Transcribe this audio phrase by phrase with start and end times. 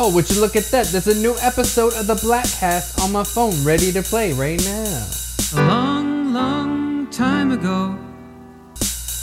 [0.00, 0.86] Oh, would you look at that?
[0.86, 5.08] There's a new episode of the Bladtcast on my phone ready to play right now.
[5.56, 7.98] A long, long time ago.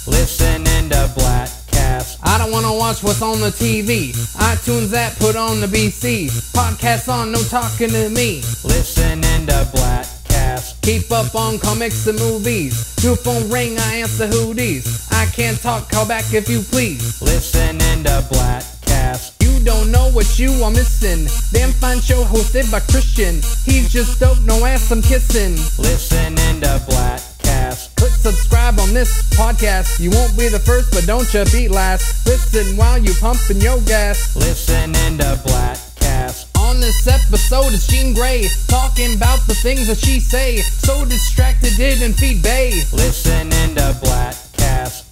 [0.06, 2.18] Listening to Bladtcast.
[2.24, 4.12] I don't wanna watch what's on the TV.
[4.36, 6.28] iTunes app put on the BC.
[6.52, 8.42] Podcast on, no talking to me.
[8.66, 10.82] Listening to Bladtcast.
[10.82, 13.02] Keep up on comics and movies.
[13.02, 15.08] New phone ring, I answer who these.
[15.10, 17.22] I can't talk, call back if you please.
[17.22, 18.75] Listening to Bladtcast.
[19.66, 21.26] Don't know what you are missing.
[21.52, 23.42] Damn fine show hosted by Christian.
[23.66, 25.54] He's just dope, no ass I'm kissing.
[25.82, 27.96] Listen Listening to Bladtcast.
[27.96, 30.00] Click subscribe on this podcast.
[30.00, 32.28] You won't be the first, but don't you be last.
[32.28, 34.36] Listen while you pumping your gas.
[34.36, 36.56] Listen Listening to Bladtcast.
[36.60, 40.58] On this episode is Jean Grey talking about the things that she say.
[40.58, 42.84] So distracted, didn't feed Bay.
[42.94, 44.45] Listen Listening to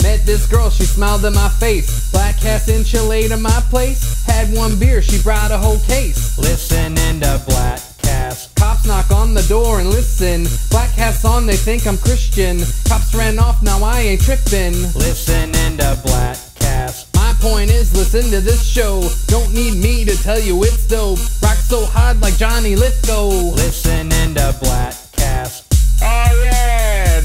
[0.03, 2.11] Met this girl, she smiled in my face.
[2.11, 4.23] Bladtcast enchilada in my place.
[4.25, 6.37] Had one beer, she brought a whole case.
[6.37, 8.55] Listening to Bladtcast.
[8.55, 10.45] Cops knock on the door and listen.
[10.69, 12.59] Black hats on, they think I'm Christian.
[12.87, 14.73] Cops ran off, now I ain't tripping.
[14.93, 17.13] Listening to Bladtcast.
[17.15, 19.09] My point is, listen to this show.
[19.27, 21.19] Don't need me to tell you it's dope.
[21.41, 23.27] Rock so hard like Johnny Lithgow.
[23.55, 25.63] Listening to Bladtcast.
[26.05, 26.52] Oh yeah,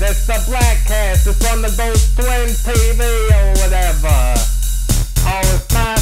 [0.09, 4.09] that's the Bladtcast, It's on the Ghost Twin TV or whatever.
[4.09, 6.01] Oh, it's not.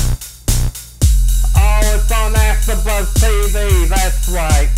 [1.58, 3.88] Oh, it's on AfterBuzz TV.
[3.88, 4.70] That's right.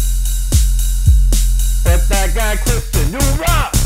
[1.84, 3.76] With that guy Christian, you rock.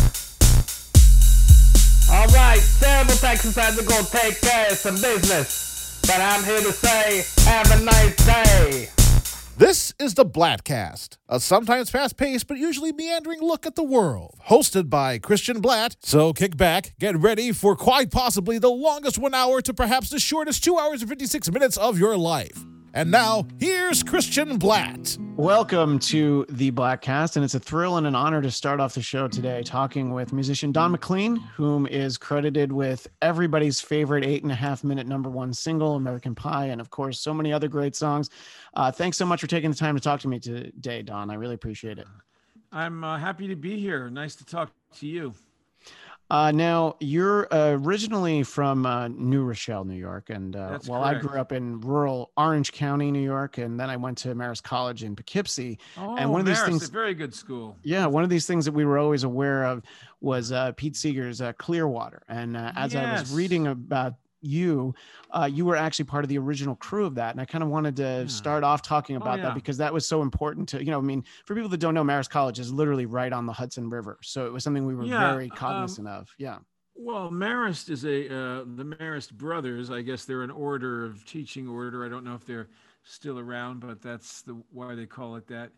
[2.12, 6.60] All right, several Texas had to go take care of some business, but I'm here
[6.60, 8.51] to say, have a nice day.
[9.58, 14.38] This is the Bladtcast, a sometimes fast paced but usually meandering look at the world,
[14.48, 15.96] hosted by Christian Bladt.
[16.00, 20.18] So kick back, get ready for quite possibly the longest one hour to perhaps the
[20.18, 22.64] shortest two hours and 56 minutes of your life.
[22.94, 25.16] And now, here's Christian Bladt.
[25.34, 29.00] Welcome to the Bladtcast, and it's a thrill and an honor to start off the
[29.00, 34.52] show today talking with musician Don McLean, whom is credited with everybody's favorite eight and
[34.52, 37.96] a half minute number one single, American Pie, and of course, so many other great
[37.96, 38.28] songs.
[38.74, 41.30] Uh, thanks so much for taking the time to talk to me today, Don.
[41.30, 42.06] I really appreciate it.
[42.72, 44.10] I'm uh, happy to be here.
[44.10, 45.32] Nice to talk to you.
[46.32, 51.12] Uh, now, you're uh, originally from uh, New Rochelle, New York, and uh, while I
[51.12, 55.04] grew up in rural Orange County, New York, and then I went to Marist College
[55.04, 55.78] in Poughkeepsie.
[55.98, 57.76] Oh, and one of these Marist, things, a very good school.
[57.82, 59.82] yeah, one of these things that we were always aware of
[60.22, 62.22] was uh, Pete Seeger's uh, Clearwater.
[62.28, 64.94] And uh, as I was reading about you,
[65.30, 67.30] uh, you were actually part of the original crew of that.
[67.32, 68.28] And I kind of wanted to Yeah.
[68.28, 69.42] start off talking Oh, about yeah.
[69.42, 71.94] that because that was so important to, you know, I mean, for people that don't
[71.94, 74.18] know, Marist College is literally right on the Hudson River.
[74.22, 76.28] So it was something we were Yeah, very um, cognizant of.
[76.38, 76.58] Yeah.
[76.94, 79.90] Well, Marist is a uh, the Marist brothers.
[79.90, 82.04] I guess they're an order of teaching order.
[82.04, 82.68] I don't know if they're
[83.02, 85.72] still around, but that's the why they call it that.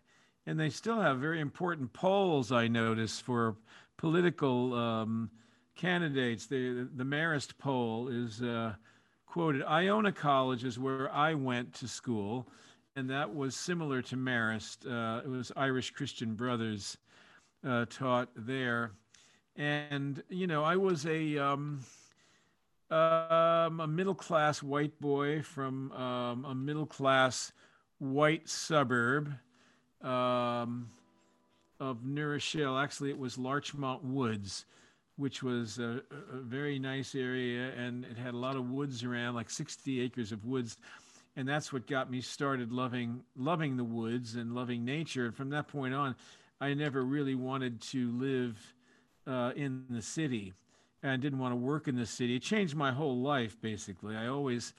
[0.47, 2.53] And they still have very important polls.
[2.53, 3.57] I notice for
[3.97, 5.31] political um,
[5.75, 6.47] candidates.
[6.47, 8.75] The the Marist poll is uh,
[9.27, 9.63] quoted.
[9.65, 12.47] Iona College is where I went to school,
[12.97, 14.87] and that was similar to Marist.
[14.87, 16.97] Uh, it was Irish Christian Brothers
[17.67, 18.93] uh, taught there
[19.57, 21.81] and you know i was a um,
[22.91, 27.53] um, a middle class white boy from um, a middle class
[27.99, 29.33] white suburb
[30.03, 30.91] um,
[31.81, 32.79] of New Rochelle.
[32.79, 34.67] Actually, it was Larchmont Woods,
[35.17, 36.03] which was a,
[36.33, 40.33] a very nice area, and it had a lot of woods around, like 60 acres
[40.33, 40.77] of woods.
[41.37, 45.27] And that's what got me started loving loving the woods and loving nature.
[45.27, 46.15] And from that point on,
[46.61, 48.75] I never really wanted to live
[49.27, 50.53] uh, in the city
[51.03, 52.37] and didn't want to work in the city.
[52.37, 54.17] It changed my whole life, basically.
[54.17, 54.73] I always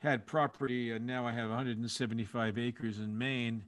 [0.00, 3.62] had property, and now I have 175 acres in Maine,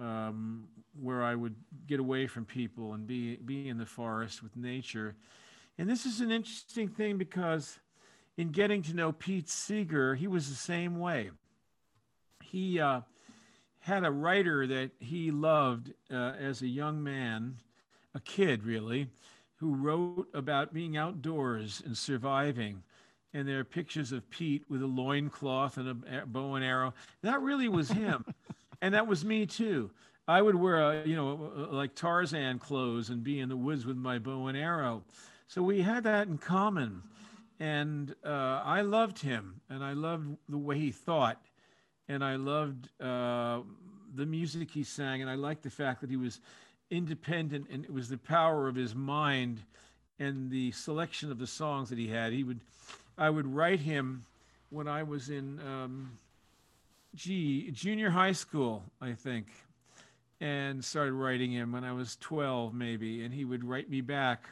[0.00, 0.64] um,
[1.00, 1.54] where I would
[1.86, 5.14] get away from people and be be in the forest with nature.
[5.78, 7.78] And this is an interesting thing because
[8.36, 11.30] in getting to know Pete Seeger, he was the same way.
[12.42, 13.02] He uh,
[13.80, 17.56] had a writer that he loved uh, as a young man,
[18.14, 19.08] a kid really,
[19.56, 22.82] who wrote about being outdoors and surviving.
[23.34, 26.92] And there are pictures of Pete with a loincloth and a a bow and arrow.
[27.22, 28.24] That really was him.
[28.82, 29.90] and that was me too.
[30.28, 33.96] I would wear a, you know, like Tarzan clothes and be in the woods with
[33.96, 35.02] my bow and arrow.
[35.46, 37.02] So we had that in common.
[37.60, 41.40] And uh, I loved him and I loved the way he thought.
[42.08, 43.60] And I loved uh,
[44.14, 45.22] the music he sang.
[45.22, 46.40] And I liked the fact that he was
[46.90, 49.62] independent and it was the power of his mind
[50.18, 52.32] and the selection of the songs that he had.
[52.32, 52.60] He would,
[53.16, 54.24] I would write him
[54.70, 56.18] when I was in um,
[57.14, 59.46] gee, junior high school, I think,
[60.40, 64.44] and started writing him when I was 12, maybe, and he would write me back.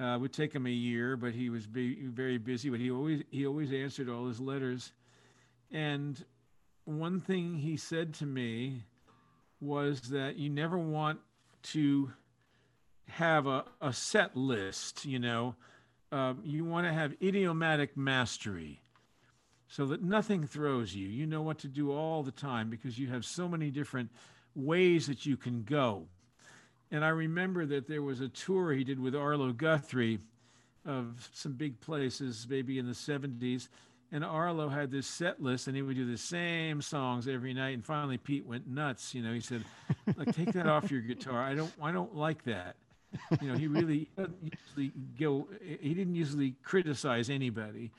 [0.00, 2.68] Uh, it would take him a year, but he was be- very busy.
[2.68, 4.92] But he always he always answered all his letters,
[5.70, 6.22] and
[6.84, 8.82] one thing he said to me
[9.60, 11.20] was that you never want
[11.62, 12.12] to
[13.08, 15.54] have a, a set list, you know.
[16.10, 18.83] Um, you want to have idiomatic mastery
[19.74, 21.08] so that nothing throws you.
[21.08, 24.08] You know what to do all the time because you have so many different
[24.54, 26.06] ways that you can go.
[26.92, 30.20] And I remember that there was a tour he did with Arlo Guthrie
[30.86, 33.66] of some big places, maybe in the 70s.
[34.12, 37.74] And Arlo had this set list and he would do the same songs every night.
[37.74, 39.12] And finally Pete went nuts.
[39.12, 39.64] You know, he said,
[40.16, 41.42] like, take that off your guitar.
[41.42, 42.76] I don't I don't like that.
[43.40, 47.90] You know, he really usually go he didn't usually criticize anybody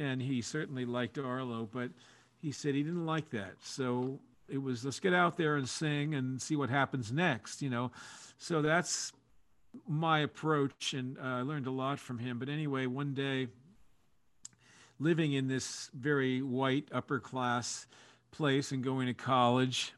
[0.00, 1.90] and he certainly liked Arlo, but
[2.40, 3.52] he said he didn't like that.
[3.62, 4.18] So
[4.48, 7.92] it was let's get out there and sing and see what happens next, you know.
[8.38, 9.12] So that's
[9.86, 12.38] my approach, and uh, I learned a lot from him.
[12.38, 13.48] But anyway, one day,
[14.98, 17.86] living in this very white upper class
[18.32, 19.92] place and going to college,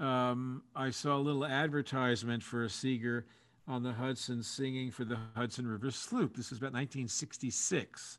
[0.00, 3.24] um, I saw a little advertisement for a Seeger
[3.68, 6.36] on the Hudson singing for the Hudson River Sloop.
[6.36, 8.18] This was about 1966.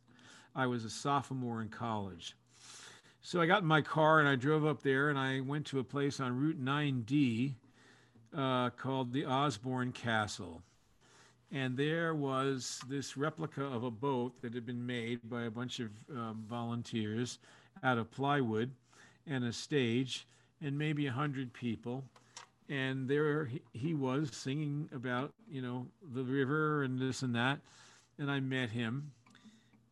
[0.56, 2.36] I was a sophomore in college.
[3.22, 5.80] So I got in my car and I drove up there and I went to
[5.80, 7.54] a place on Route 9D
[8.36, 10.62] uh, called the Osborn Castle.
[11.52, 15.80] And there was this replica of a boat that had been made by a bunch
[15.80, 17.40] of um, volunteers
[17.84, 18.72] out of plywood
[19.28, 20.28] and a stage
[20.62, 22.04] and maybe a hundred people.
[22.70, 27.60] And there he, he was singing about, you know, the river and this and that.
[28.18, 29.12] And I met him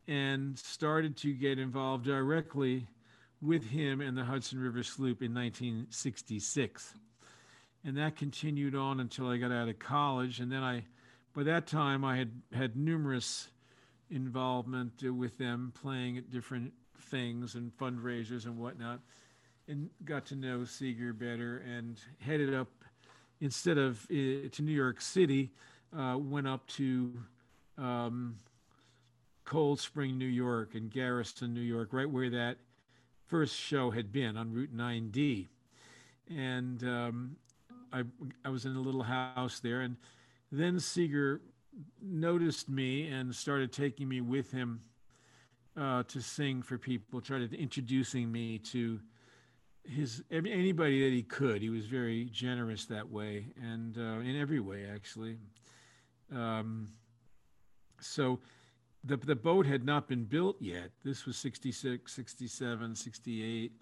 [0.06, 2.86] and started to get involved directly
[3.40, 6.94] with him and the Hudson River Sloop in 1966.
[7.84, 10.40] And that continued on until I got out of college.
[10.40, 10.84] And then I,
[11.34, 13.48] by that time, I had had numerous
[14.10, 19.00] involvement with them playing at different things and fundraisers and whatnot,
[19.68, 22.68] and got to know Seeger better and headed up
[23.40, 25.50] instead of uh, to New York City,
[25.96, 27.12] uh, went up to
[27.76, 28.36] um,
[29.44, 32.58] Cold Spring, New York, and Garrison, New York, right where that
[33.26, 35.48] first show had been on Route 9D.
[36.30, 37.36] And um,
[37.92, 38.02] I,
[38.44, 39.82] I was in a little house there.
[39.82, 39.96] And
[40.50, 41.40] then Seeger
[42.02, 44.80] noticed me and started taking me with him
[45.76, 49.00] uh, to sing for people, started introducing me to
[49.84, 51.60] his anybody that he could.
[51.60, 55.36] He was very generous that way, and uh, in every way, actually.
[56.34, 56.88] Um,
[58.00, 58.38] so
[59.04, 60.90] the, the boat had not been built yet.
[61.04, 63.72] This was 66, 67, 68.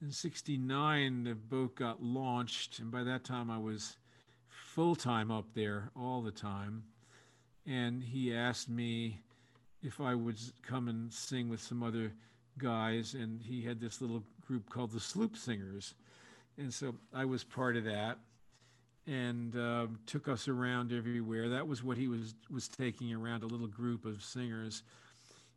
[0.00, 2.78] In 69, the boat got launched.
[2.78, 3.96] And by that time, I was
[4.48, 6.84] full time up there all the time.
[7.66, 9.20] And he asked me
[9.82, 12.12] if I would come and sing with some other
[12.58, 13.14] guys.
[13.14, 15.94] And he had this little group called the Sloop Singers.
[16.56, 18.18] And so I was part of that
[19.06, 21.48] and uh, took us around everywhere.
[21.48, 24.82] That was what he was was taking around a little group of singers.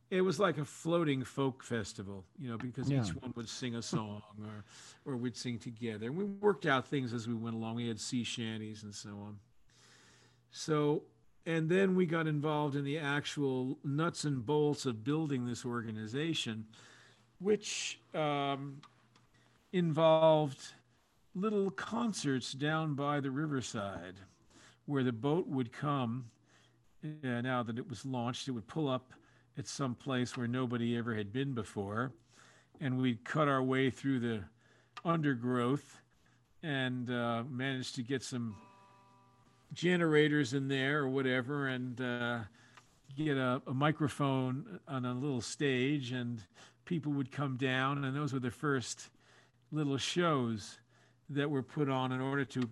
[0.09, 3.03] It was like a floating folk festival, you know, because yeah.
[3.03, 4.63] each one would sing a song or
[5.05, 6.07] or we'd sing together.
[6.07, 7.75] And we worked out things as we went along.
[7.75, 9.39] We had sea shanties and so on.
[10.51, 11.03] So
[11.45, 16.65] and then we got involved in the actual nuts and bolts of building this organization,
[17.39, 18.81] which um,
[19.71, 20.73] involved
[21.37, 24.15] little concerts down by the riverside
[24.87, 26.25] where the boat would come.
[27.03, 29.13] Uh, now that it was launched, it would pull up
[29.55, 32.11] at some place where nobody ever had been before.
[32.81, 34.43] And we'd cut our way through the
[35.05, 36.01] undergrowth
[36.63, 38.55] and uh, managed to get some
[39.73, 42.39] generators in there or whatever and uh,
[43.15, 46.41] get a, a, microphone on a little stage and
[46.85, 49.09] people would come down and those were the first
[49.71, 50.79] little shows
[51.29, 52.69] that were put on in order to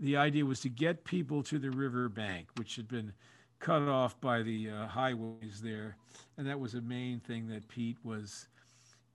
[0.00, 3.12] the idea was to get people to the river bank which had been
[3.60, 5.96] cut off by the uh, highways there.
[6.36, 8.48] And that was a main thing that pete was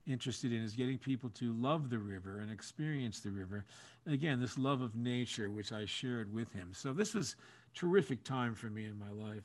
[0.06, 3.66] interested in is getting people to love the river and experience the river.
[4.06, 6.70] And again this love of nature which i shared with him.
[6.72, 7.36] So this was
[7.74, 9.44] terrific time for me in my life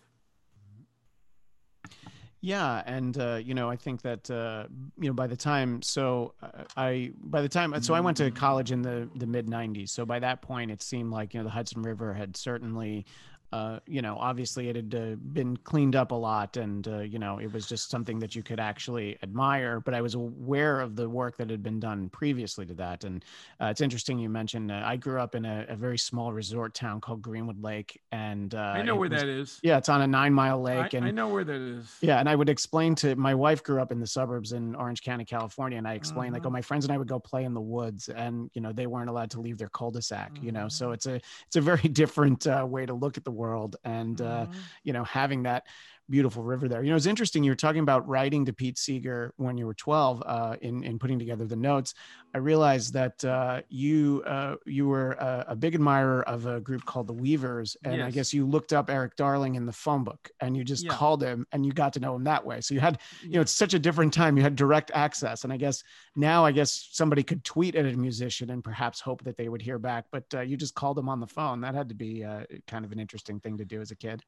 [2.46, 4.66] yeah, and uh, you know, I think that uh,
[5.00, 8.30] you know by the time so uh, I by the time so I went to
[8.32, 9.92] college in the the mid '90s.
[9.92, 13.06] So by that point, it seemed like you know the Hudson River had certainly
[13.54, 17.20] uh, you know, obviously it had uh, been cleaned up a lot, and uh, you
[17.20, 19.80] know, it was just something that you could actually admire.
[19.80, 23.24] But I was aware of the work that had been done previously to that, and
[23.62, 24.72] uh, it's interesting you mentioned.
[24.72, 28.56] Uh, I grew up in a, a, very small resort town called Greenwood Lake, and
[28.56, 29.60] uh, I know where was, that is.
[29.62, 31.96] Yeah, it's on a nine mile lake, I, and I know where that is.
[32.02, 35.04] Yeah, and I would explain to my wife grew up in the suburbs in Orange
[35.04, 37.54] County, California, and I explained like, oh, my friends and I would go play in
[37.54, 40.32] the woods, and you know, they weren't allowed to leave their cul-de-sac.
[40.42, 43.43] You know, so it's a it's a very different way to look at the world,
[43.84, 44.60] and uh, mm-hmm.
[44.84, 45.66] you know, having that
[46.10, 46.84] beautiful river there.
[46.84, 47.44] You know, it's interesting.
[47.44, 51.00] You were talking about writing to Pete Seeger when you were 12 uh, in, in
[51.00, 51.94] putting together the notes.
[52.36, 56.84] I realized that uh, you uh, you were a, a, big admirer of a group
[56.84, 57.78] called the Weavers.
[57.84, 58.08] And yes.
[58.08, 60.92] I guess you looked up Eric Darling in the phone book and you just yeah.
[60.92, 62.60] called him and you got to know him that way.
[62.62, 64.36] So you had, you know, it's such a different time.
[64.36, 65.44] You had direct access.
[65.44, 65.84] And I guess
[66.16, 69.62] now, I guess somebody could tweet at a musician and perhaps hope that they would
[69.62, 70.06] hear back.
[70.12, 71.62] But uh, you just called them on the phone.
[71.62, 74.24] That had to be uh, kind of an interesting thing to do as a kid.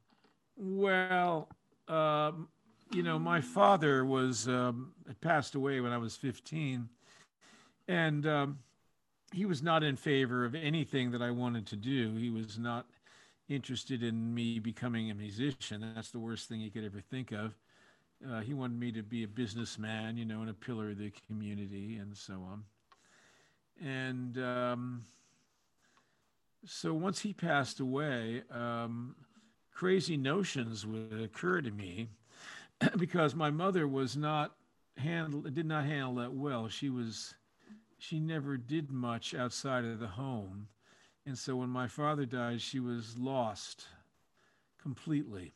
[0.57, 1.49] Well,
[1.87, 2.47] um,
[2.91, 6.89] you know, my father was um, passed away when I was 15,
[7.87, 8.59] and um,
[9.33, 12.15] he was not in favor of anything that I wanted to do.
[12.15, 12.85] He was not
[13.49, 15.91] interested in me becoming a musician.
[15.93, 17.55] That's the worst thing he could ever think of.
[18.27, 21.11] Uh, he wanted me to be a businessman, you know, and a pillar of the
[21.27, 22.63] community, and so on.
[23.83, 25.03] And um,
[26.65, 29.15] so once he passed away, um,
[29.75, 32.07] crazy notions would occur to me
[32.97, 34.55] because my mother was not
[34.97, 36.67] handle did not handle that well.
[36.69, 37.35] She was
[37.99, 40.69] she never did much outside of the home.
[41.25, 43.87] And so when my father died, she was lost
[44.81, 45.53] completely.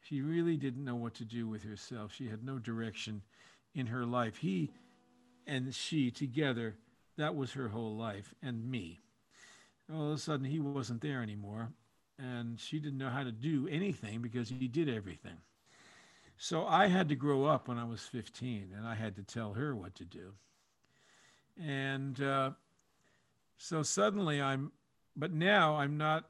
[0.00, 2.14] She really didn't know what to do with herself.
[2.14, 3.22] She had no direction
[3.74, 4.38] in her life.
[4.38, 4.70] He
[5.46, 6.76] and she together,
[7.16, 9.00] that was her whole life, and me.
[9.92, 11.70] All of a sudden, he wasn't there anymore
[12.18, 15.36] and she didn't know how to do anything because he did everything.
[16.36, 19.54] So I had to grow up when I was 15 and I had to tell
[19.54, 20.32] her what to do.
[21.60, 22.50] And uh,
[23.56, 24.70] so suddenly I'm,
[25.16, 26.26] but now I'm not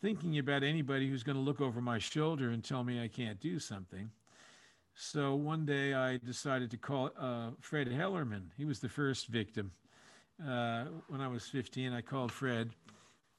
[0.00, 3.38] thinking about anybody who's going to look over my shoulder and tell me I can't
[3.40, 4.10] do something.
[4.94, 8.48] So one day I decided to call uh, Fred Hellerman.
[8.56, 9.70] He was the first victim.
[10.42, 12.70] Uh, when I was 15, I called Fred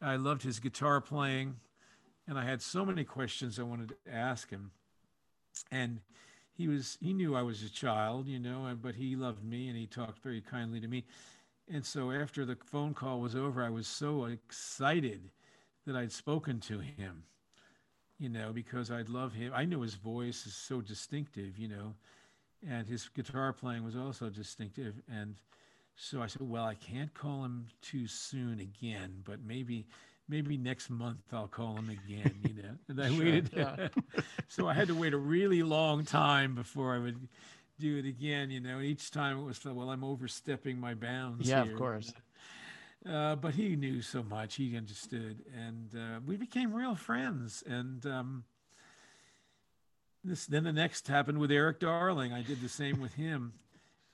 [0.01, 1.57] I loved his guitar playing,
[2.27, 4.71] and I had so many questions I wanted to ask him.
[5.69, 5.99] And
[6.53, 9.77] he was he knew I was a child, you know, but he loved me and
[9.77, 11.05] he talked very kindly to me.
[11.71, 15.29] And so after the phone call was over, I was so excited
[15.85, 17.23] that I'd spoken to him,
[18.19, 19.51] you know, because I'd love him.
[19.55, 21.95] I knew his voice is so distinctive, you know,
[22.67, 25.01] and his guitar playing was also distinctive.
[25.11, 25.35] And
[26.03, 29.85] so I said, well, I can't call him too soon again, but maybe
[30.27, 32.71] maybe next month I'll call him again, you know.
[32.87, 33.51] And I sure, waited.
[33.55, 33.89] Yeah.
[34.47, 37.27] so I had to wait a really long time before I would
[37.79, 38.79] do it again, you know.
[38.79, 41.47] Each time it was well, I'm overstepping my bounds.
[41.47, 41.73] Yeah, here.
[41.73, 42.11] of course.
[43.07, 44.55] Uh, but he knew so much.
[44.55, 47.63] He understood, and uh, we became real friends.
[47.67, 48.43] And um,
[50.23, 52.33] this then the next happened with Eric Darling.
[52.33, 53.53] I did the same with him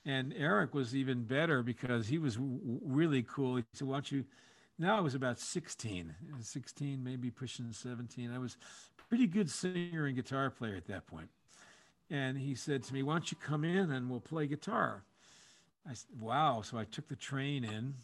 [0.04, 3.56] and Eric was even better because he was w- really cool.
[3.56, 4.24] He said, "Why don't you?"
[4.78, 8.30] Now I was about 16, 16, maybe pushing 17.
[8.30, 8.56] I was
[9.08, 11.28] pretty good singer and guitar player at that point.
[12.10, 15.02] And he said to me, "Why don't you come in and we'll play guitar?"
[15.88, 17.94] I said, "Wow!" So I took the train in,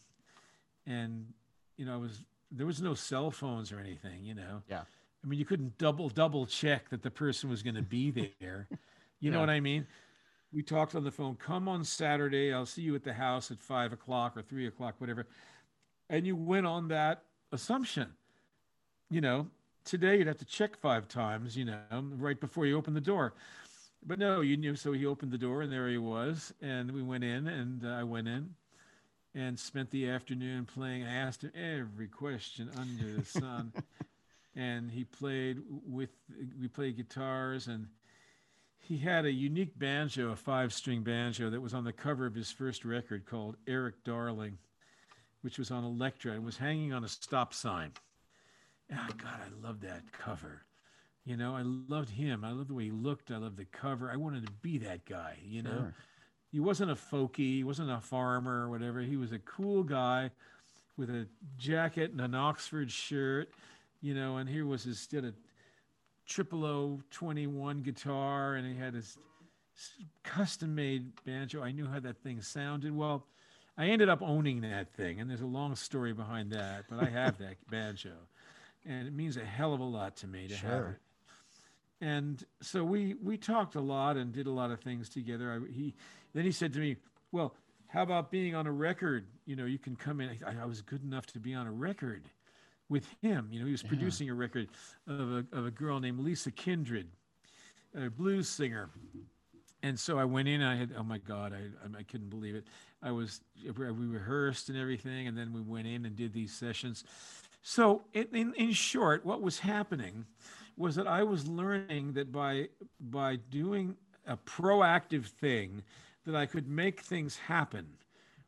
[0.87, 1.33] and
[1.77, 4.25] you know, I was there was no cell phones or anything.
[4.25, 4.63] You know.
[4.69, 4.83] Yeah.
[5.23, 8.11] I mean, you couldn't double double check that the person was going to be
[8.41, 8.69] there.
[8.71, 8.79] You
[9.21, 9.31] yeah.
[9.31, 9.87] know what I mean?
[10.55, 11.35] We talked on the phone.
[11.35, 12.53] Come on Saturday.
[12.53, 15.27] I'll see you at the house at five o'clock or three o'clock, whatever.
[16.09, 18.13] And you went on that assumption.
[19.11, 19.49] You know,
[19.85, 21.79] today you'd have to check five times, you know,
[22.17, 23.35] right before you open the door.
[24.07, 24.77] But no, you knew.
[24.77, 26.53] So he opened the door and there he was.
[26.63, 28.51] And we went in and uh, I went in
[29.35, 31.05] and spent the afternoon playing.
[31.05, 33.73] I asked him every question under the sun.
[34.57, 36.11] and he played with,
[36.61, 37.89] we played guitars and
[38.87, 42.35] he had a unique banjo, a five string banjo that was on the cover of
[42.35, 44.59] his first record called Eric Darling,
[45.41, 47.93] which was on Elektra and was hanging on a stop sign.
[48.91, 50.63] And oh, God, I love that cover.
[51.25, 52.45] You know, I loved him.
[52.45, 53.31] I loved the way he looked.
[53.31, 54.11] I loved the cover.
[54.11, 55.87] I wanted to be that guy, you know.
[56.53, 59.01] He wasn't a folkie, he wasn't a farmer or whatever.
[59.01, 60.31] He was a cool guy
[60.97, 61.27] with a
[61.57, 63.49] jacket and an Oxford shirt,
[64.01, 65.33] you know, and here was his, did a
[66.27, 69.19] triple O 21 guitar and he had his
[70.23, 71.63] custom made banjo.
[71.63, 72.95] I knew how that thing sounded.
[72.95, 73.27] Well,
[73.77, 77.11] I ended up owning that thing, and there's a long story behind that, but I
[77.11, 78.13] have that banjo.
[78.87, 80.97] and it means a hell of a lot to me to have it.
[82.01, 85.53] And so we we talked a lot and did a lot of things together.
[85.53, 85.95] I, he
[86.35, 86.97] then he said to me,
[87.33, 87.55] "Well,
[87.89, 89.27] how about being on a record?
[89.47, 90.37] You know, you can come in.
[90.47, 92.29] I, I was good enough to be on a record
[92.89, 93.49] with him.
[93.51, 93.89] You know, he was Yeah.
[93.89, 94.69] producing a record
[95.07, 97.09] of a of a girl named Lisa Kindred,
[97.95, 98.91] a blues singer."
[99.83, 100.63] And so I went in.
[100.63, 102.65] I had, oh my God, I, I, couldn't believe it.
[103.03, 107.05] I was, we rehearsed and everything, and then we went in and did these sessions.
[107.61, 110.25] So, in, in short, what was happening
[110.79, 115.83] was that I was learning that by by doing a proactive thing,
[116.25, 117.87] that I could make things happen,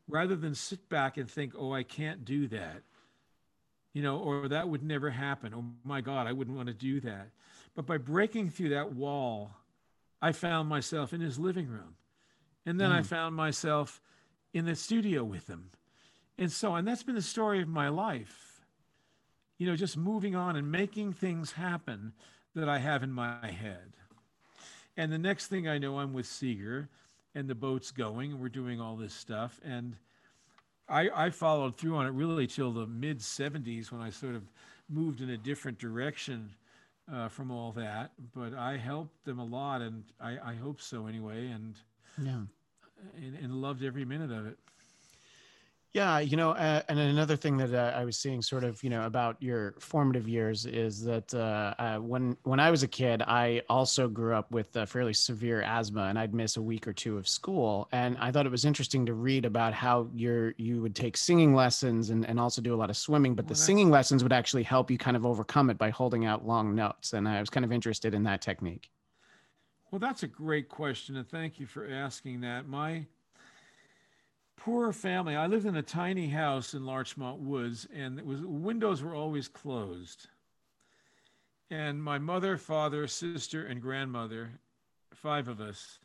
[0.09, 2.83] rather than sit back and think, "Oh, I can't do that,"
[3.97, 5.55] you know, or that would never happen.
[5.55, 7.31] Oh my God, I wouldn't want to do that.
[7.75, 9.53] But by breaking through that wall,
[10.21, 11.97] I found myself in his living room,
[12.67, 13.07] and then I Mm.
[13.07, 14.03] found myself
[14.53, 15.71] in the studio with him,
[16.37, 18.43] and so, and that's been the story of my life
[19.59, 22.12] you know, just moving on and making things happen
[22.55, 23.95] that I have in my head.
[24.99, 26.91] And the next thing I know, I'm with Seeger
[27.35, 29.59] and the boat's going and we're doing all this stuff.
[29.65, 29.97] And
[30.88, 34.43] I, I followed through on it really till the mid 70s when I sort of
[34.88, 36.50] moved in a different direction
[37.12, 38.12] uh, from all that.
[38.35, 41.49] But I helped them a lot and I, I hope so anyway.
[41.50, 41.75] And,
[42.23, 42.40] Yeah.
[43.16, 44.59] and, and loved every minute of it.
[45.93, 48.90] Yeah, you know, uh, and another thing that uh, I was seeing, sort of, you
[48.90, 53.23] know, about your formative years, is that uh, uh, when when I was a kid,
[53.23, 57.16] I also grew up with fairly severe asthma, and I'd miss a week or two
[57.16, 57.88] of school.
[57.93, 61.55] And I thought it was interesting to read about how you're you would take singing
[61.55, 64.23] lessons and and also do a lot of swimming, but Well, the that's- singing lessons
[64.23, 67.14] would actually help you kind of overcome it by holding out long notes.
[67.14, 68.90] And I was kind of interested in that technique.
[69.90, 72.69] Well, that's a great question, and thank you for asking that.
[72.69, 73.07] My
[74.67, 79.01] poor family, I lived in a tiny house in Larchmont Woods, and it was windows
[79.01, 80.27] were always closed.
[81.71, 84.59] And my mother, father, sister, and grandmother,
[85.15, 86.01] five of us,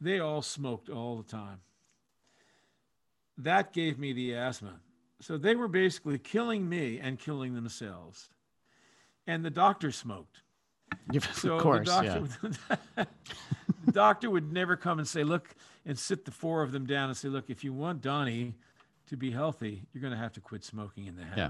[0.00, 1.60] they all smoked all the time.
[3.38, 4.80] That gave me the asthma.
[5.20, 8.30] So they were basically killing me and killing themselves.
[9.28, 10.42] And the doctor smoked.
[11.34, 13.04] So of course, the yeah.
[13.86, 15.54] the doctor would never come and say, "Look,"
[15.86, 18.54] and sit the four of them down and say, "Look, if you want Donnie
[19.08, 21.44] to be healthy, you're going to have to quit smoking in the house." Yeah.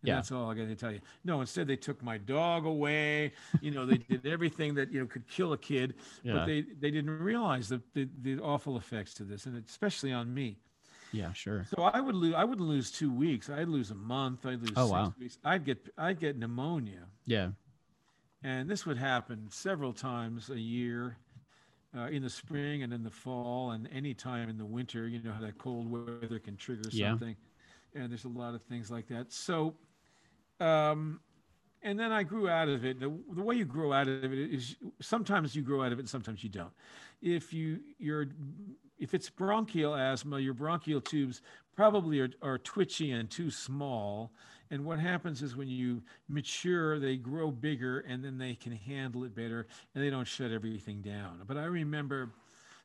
[0.00, 0.14] And Yeah.
[0.14, 1.00] that's all I got to tell you.
[1.24, 3.32] No, instead they took my dog away.
[3.60, 6.34] You know, they did everything that you know could kill a kid, Yeah.
[6.34, 10.32] but they they didn't realize the, the the awful effects to this, and especially on
[10.32, 10.58] me.
[11.10, 11.64] Yeah, sure.
[11.74, 12.34] So I would lose.
[12.34, 13.48] I wouldn't lose two weeks.
[13.50, 14.44] I'd lose a month.
[14.46, 15.14] I'd lose Oh, six wow.
[15.18, 15.38] weeks.
[15.44, 17.50] I'd get I'd get pneumonia Yeah.
[18.42, 21.16] and this would happen several times a year
[21.96, 25.20] uh, in the spring and in the fall and any time in the winter you
[25.22, 27.18] know how that cold weather can trigger Yeah.
[27.18, 27.36] something.
[27.94, 29.32] And there's a lot of things like that.
[29.32, 29.76] So
[30.60, 31.20] um,
[31.82, 32.98] and then i grew out of it.
[33.00, 36.02] The, the way you grow out of it is sometimes you grow out of it
[36.02, 36.72] and sometimes you don't.
[37.22, 38.26] If you you're
[38.98, 41.42] if it's bronchial asthma your bronchial tubes
[41.74, 44.32] probably are, are twitchy and too small
[44.70, 49.24] and what happens is when you mature, they grow bigger and then they can handle
[49.24, 51.40] it better and they don't shut everything down.
[51.46, 52.30] But I remember,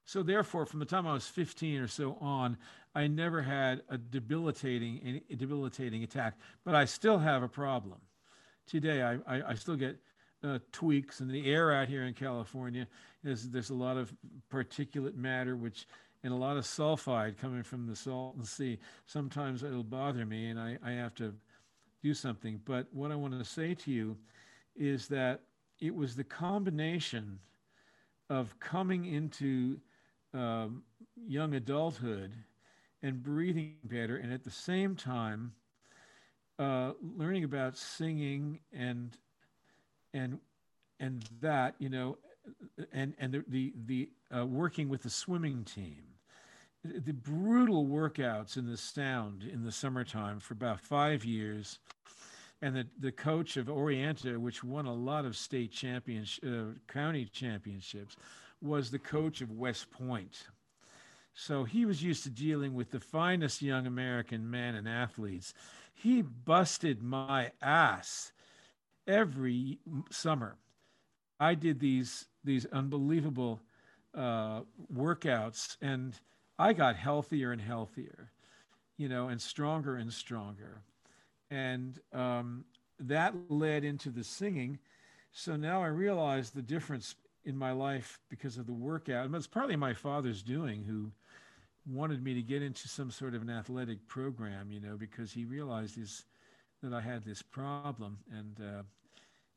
[0.06, 2.58] so therefore, from the time I was 15 or so on,
[2.96, 8.00] I never had a debilitating, a debilitating attack, but I still have a problem.
[8.68, 9.98] Today, I, I, I still get
[10.44, 12.88] uh, tweaks in the air out here in California.
[13.24, 14.14] There's, there's a lot of
[14.52, 15.86] particulate matter, which
[16.24, 18.80] and a lot of sulfide coming from the Salton Sea.
[19.06, 21.34] Sometimes it'll bother me, and I, I have to
[22.04, 22.62] do something.
[22.66, 24.18] But what I want to say to you
[24.76, 25.42] is that
[25.80, 27.40] it was the combination
[28.30, 29.80] of coming into
[30.34, 30.84] um,
[31.28, 32.34] young adulthood
[33.02, 35.54] and breathing better, and at the same time,
[36.60, 39.18] uh, learning about singing and
[40.14, 40.40] and
[41.00, 42.18] and that you know,
[42.92, 46.13] and and the the, the uh, working with the swimming team
[46.84, 51.80] the brutal workouts in the sound in the summertime for about five years
[52.62, 57.26] and the, the coach of orienta which won a lot of state champions uh, county
[57.26, 58.16] championships
[58.62, 60.48] was the coach of west point.
[61.34, 65.54] So he was used to dealing with the finest young american men and athletes.
[65.94, 68.34] He busted my ass
[69.08, 69.80] every
[70.12, 70.58] summer.
[71.40, 73.62] I did these these unbelievable
[74.14, 74.62] uh,
[74.94, 76.14] workouts and
[76.64, 78.32] I got healthier and healthier,
[78.96, 80.82] you know, and stronger and stronger.
[81.52, 82.64] And um,
[83.00, 84.80] that led into the singing.
[85.34, 89.26] So now I realize the difference in my life because of the workout.
[89.26, 91.12] And it's partly my father's doing, who
[91.86, 95.44] wanted me to get into some sort of an athletic program, you know, because he
[95.44, 96.24] realized this
[96.82, 98.84] that I had this problem, and uh,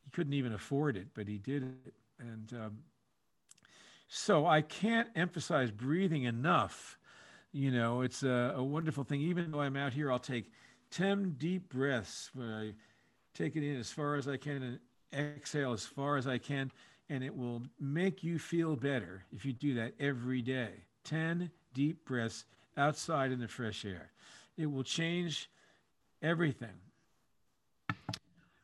[0.04, 1.94] he couldn't even afford it, but he did it.
[2.18, 2.78] And um,
[4.08, 6.98] so I can't emphasize breathing enough.
[7.52, 9.20] You know, it's a, a, wonderful thing.
[9.20, 10.52] Even though I'm out here, I'll take
[10.90, 12.72] 10 deep breaths where I
[13.34, 14.62] take it in as far as I can
[15.12, 16.70] and exhale as far as I can.
[17.08, 20.70] And it will make you feel better if you do that every day.
[21.04, 22.44] 10 deep breaths
[22.76, 24.10] outside in the fresh air.
[24.56, 25.50] It will change
[26.22, 26.68] everything.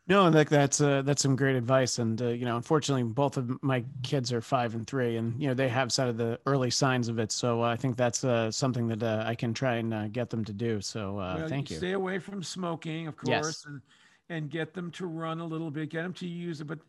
[0.09, 3.63] No, like that's uh, that's some great advice, and uh, you know, unfortunately, both of
[3.63, 6.71] my kids are five and three, and you know, they have some of the early
[6.71, 7.31] signs of it.
[7.31, 10.29] So uh, I think that's uh, something that uh, I can try and uh, get
[10.29, 10.81] them to do.
[10.81, 11.77] So well, thank you.
[11.77, 13.65] Stay away from smoking, of course, yes.
[13.67, 13.81] and
[14.29, 16.65] and get them to run a little bit, get them to use it.
[16.67, 16.81] But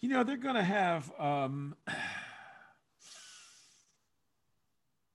[0.00, 1.10] you know, they're going to have.
[1.18, 1.74] Um,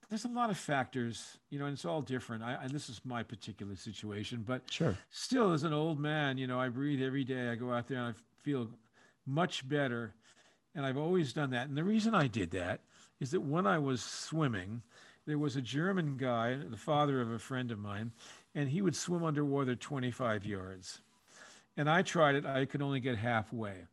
[0.10, 2.44] there's a lot of factors, you know, and it's all different.
[2.44, 6.48] I, I, this is my particular situation, but sure, still, as an old man, you
[6.48, 7.50] know, I breathe every day.
[7.50, 8.70] I go out there and I feel
[9.28, 10.14] much better,
[10.74, 11.68] and I've always done that.
[11.68, 12.82] And the reason I did that
[13.20, 14.82] is that when I was swimming,
[15.28, 18.12] there was a German guy, the father of a friend of mine,
[18.56, 21.02] and he would swim underwater 25 yards.
[21.78, 23.86] And I tried it; I could only get halfway.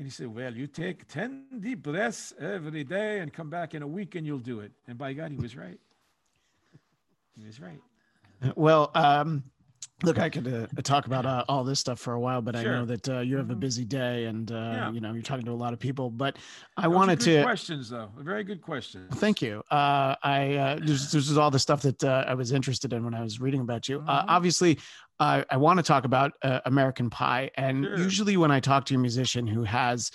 [0.00, 3.82] And he said, Well, you take 10 deep breaths every day and come back in
[3.82, 4.72] a week and you'll do it.
[4.88, 5.78] And by God, he was right.
[7.38, 7.82] He was right.
[8.56, 9.44] Well, um,
[10.02, 12.60] look, I could uh, talk about uh, all this stuff for a while, but sure.
[12.62, 13.60] I know that uh, you have a mm-hmm.
[13.60, 14.92] busy day and, uh, yeah.
[14.92, 16.10] you know, you're talking to a lot of people.
[16.10, 16.36] But
[16.76, 17.42] I Those wanted to.
[17.42, 18.10] Questions, though.
[18.18, 19.06] A very good question.
[19.14, 19.62] Thank you.
[19.70, 23.14] Uh, I uh, this, this is all the stuff that I was interested in when
[23.14, 23.98] I was reading about you.
[23.98, 24.08] Mm-hmm.
[24.08, 24.78] obviously,
[25.18, 27.50] I want to talk about uh, American Pie.
[27.56, 27.98] And sure.
[27.98, 30.10] usually, when I talk to a musician who has,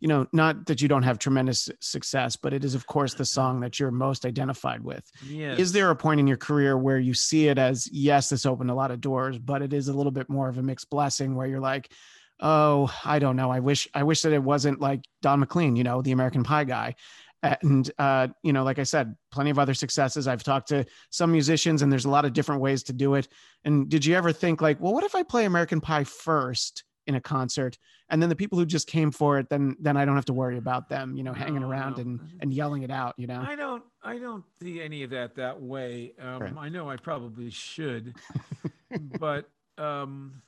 [0.00, 3.24] you know, not that you don't have tremendous success, but it is, of course, the
[3.24, 5.04] song that you're most identified with.
[5.26, 5.58] Yes.
[5.58, 8.70] Is there a point in your career where you see it as, yes, this opened
[8.70, 11.34] a lot of doors, but it is a little bit more of a mixed blessing
[11.34, 11.92] where you're like,
[12.40, 13.50] oh, I don't know.
[13.50, 16.64] I wish, I wish that it wasn't like Don McLean, you know, the American Pie
[16.64, 16.94] guy
[17.42, 21.32] and uh, you know like i said plenty of other successes i've talked to some
[21.32, 23.28] musicians and there's a lot of different ways to do it
[23.64, 27.16] and did you ever think like well what if i play american pie first in
[27.16, 27.76] a concert
[28.08, 30.32] and then the people who just came for it then then i don't have to
[30.32, 32.02] worry about them you know hanging around no.
[32.02, 35.34] and and yelling it out you know i don't i don't see any of that
[35.34, 36.54] that way um, right.
[36.58, 38.14] i know i probably should
[39.18, 40.40] but um,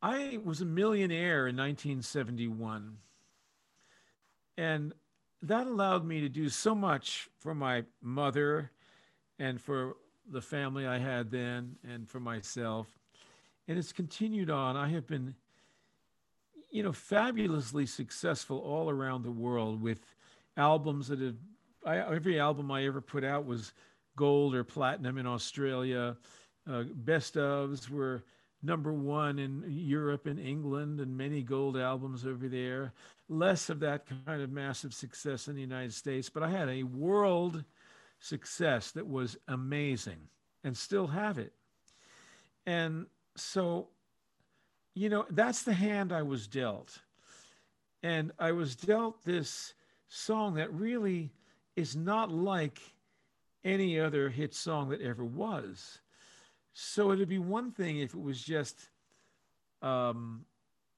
[0.00, 2.96] i was a millionaire in 1971
[4.56, 4.94] and
[5.42, 8.70] that allowed me to do so much for my mother
[9.38, 9.96] and for
[10.30, 12.86] the family I had then and for myself.
[13.68, 14.76] And it's continued on.
[14.76, 15.34] I have been,
[16.70, 20.00] you know, fabulously successful all around the world with
[20.56, 21.36] albums that have,
[21.84, 23.72] I, every album I ever put out was
[24.16, 26.16] gold or platinum in Australia.
[26.70, 28.22] Uh, best ofs were
[28.62, 32.92] number one in Europe and England and many gold albums over there.
[33.28, 36.82] Less of that kind of massive success in the United States, but I had a
[36.82, 37.64] world
[38.18, 40.28] success that was amazing
[40.62, 41.52] and still have it.
[42.66, 43.06] And
[43.36, 43.88] so,
[44.94, 46.98] you know, that's the hand I was dealt.
[48.02, 49.74] And I was dealt this
[50.08, 51.30] song that really
[51.76, 52.80] is not like
[53.64, 56.00] any other hit song that ever was.
[56.72, 58.88] So it'd be one thing if it was just
[59.82, 60.44] um,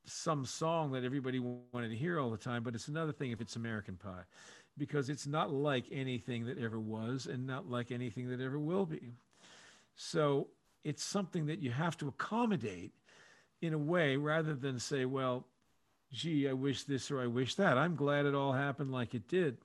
[0.04, 3.40] some song that everybody wanted to hear all the time, but it's another thing if
[3.40, 4.22] it's American Pie,
[4.78, 8.86] because it's not like anything that ever was and not like anything that ever will
[8.86, 9.12] be.
[9.96, 10.48] So
[10.84, 12.92] it's something that you have to accommodate
[13.62, 15.46] in a way rather than say, well,
[16.12, 17.78] gee, I wish this or I wish that.
[17.78, 19.56] I'm glad it all happened like it did.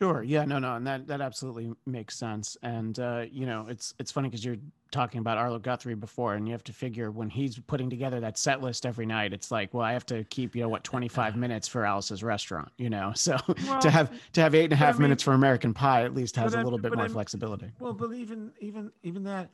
[0.00, 0.22] Sure.
[0.22, 0.46] Yeah.
[0.46, 0.58] No.
[0.58, 0.76] No.
[0.76, 2.56] And that that absolutely makes sense.
[2.62, 4.56] And uh, you know, it's it's funny because you're
[4.90, 8.38] talking about Arlo Guthrie before, and you have to figure when he's putting together that
[8.38, 11.36] set list every night, it's like, well, I have to keep you know what 25
[11.36, 12.70] minutes for Alice's restaurant.
[12.78, 15.22] You know, so well, to have to have eight and a half I mean, minutes
[15.22, 17.70] for American Pie at least has a little bit more I'm, flexibility.
[17.78, 19.50] Well, but even even even that,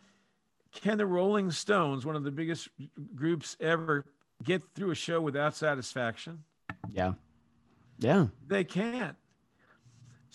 [0.81, 2.69] can the Rolling Stones, one of the biggest
[3.15, 4.05] groups ever,
[4.43, 6.45] get through a show without satisfaction?
[6.93, 7.15] Yeah.
[7.99, 8.27] Yeah.
[8.47, 9.17] They can't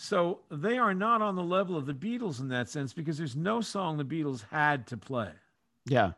[0.02, 3.36] so they are not on the level of the Beatles in that sense because there's
[3.36, 5.30] no song the Beatles had to play.
[5.86, 6.14] Yeah.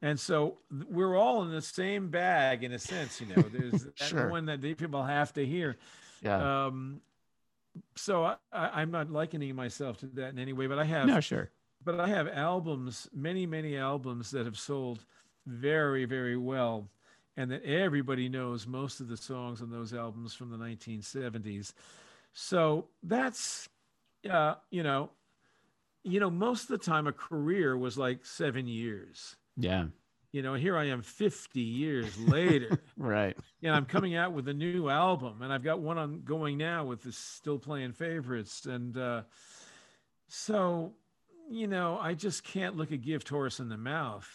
[0.00, 0.56] And so
[0.88, 3.42] we're all in the same bag in a sense, you know.
[3.42, 4.30] There's sure.
[4.30, 5.76] one that the people have to hear.
[6.22, 6.64] Yeah.
[6.64, 7.02] Um,
[7.96, 11.06] so I, I, am not likening myself to that in any way, but I have.
[11.06, 11.50] No, sure.
[11.84, 15.04] But I have albums, many, many albums that have sold
[15.46, 16.88] very, very well,
[17.36, 21.72] and that everybody knows most of the songs on those albums from the 1970s.
[22.32, 23.68] So that's,
[24.30, 25.10] uh, you know,
[26.04, 29.36] you know, most of the time a career was like seven years.
[29.56, 29.86] Yeah.
[30.32, 32.80] You know, here I am 50 years later.
[32.96, 33.36] right.
[33.62, 36.84] and I'm coming out with a new album, and I've got one on going now
[36.84, 38.66] with the still playing favorites.
[38.66, 39.22] And uh,
[40.28, 40.94] so,
[41.52, 44.28] you know, I just can't look a gift horse in the mouth.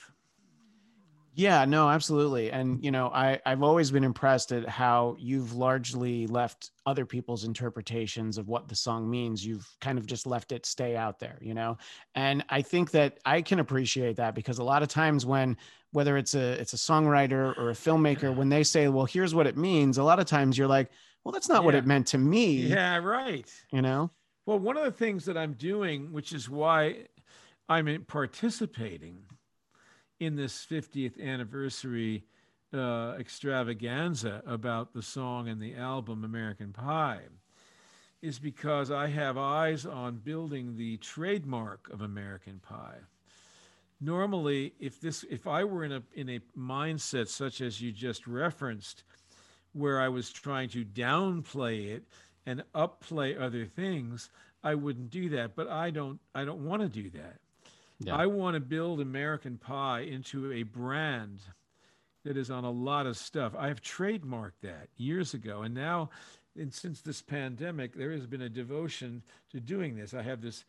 [1.38, 2.52] Yeah, no, absolutely.
[2.52, 7.44] And you know, I I've always been impressed at how you've largely left other people's
[7.44, 9.46] interpretations of what the song means.
[9.46, 11.78] You've kind of just left it stay out there, you know.
[12.16, 15.58] And I think that I can appreciate that because a lot of times when
[15.92, 19.46] whether it's a it's a songwriter or a filmmaker when they say, "Well, here's what
[19.46, 20.90] it means," a lot of times you're like,
[21.24, 23.48] "Well, that's not what it meant to me." Yeah, right.
[23.72, 24.10] You know?
[24.48, 27.08] Well, one of the things that I'm doing, which is why
[27.68, 29.26] I'm participating
[30.22, 32.24] in this 50th anniversary
[32.74, 37.24] uh, extravaganza about the song and the album American Pie,
[38.22, 43.00] is because I have eyes on building the trademark of American Pie.
[44.00, 48.26] Normally, if this, if I were in a in a mindset such as you just
[48.28, 49.04] referenced,
[49.74, 52.04] where I was trying to downplay it
[52.48, 54.30] and upplay other things,
[54.64, 55.56] I wouldn't do that.
[55.56, 57.36] But I don't I don't want to do that.
[58.00, 58.16] Yeah.
[58.16, 61.42] I want to build American Pie into a brand
[62.24, 63.54] that is on a lot of stuff.
[63.58, 66.10] I have trademarked that years ago, and now,
[66.58, 70.14] and since this pandemic, there has been a devotion to doing this.
[70.14, 70.64] I have this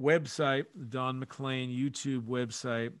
[0.00, 2.92] website, Don McLean YouTube website.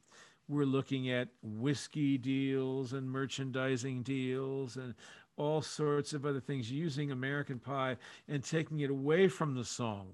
[0.48, 4.94] We're looking at whiskey deals and merchandising deals and
[5.40, 7.96] all sorts of other things using American Pie
[8.28, 10.12] and taking it away from the song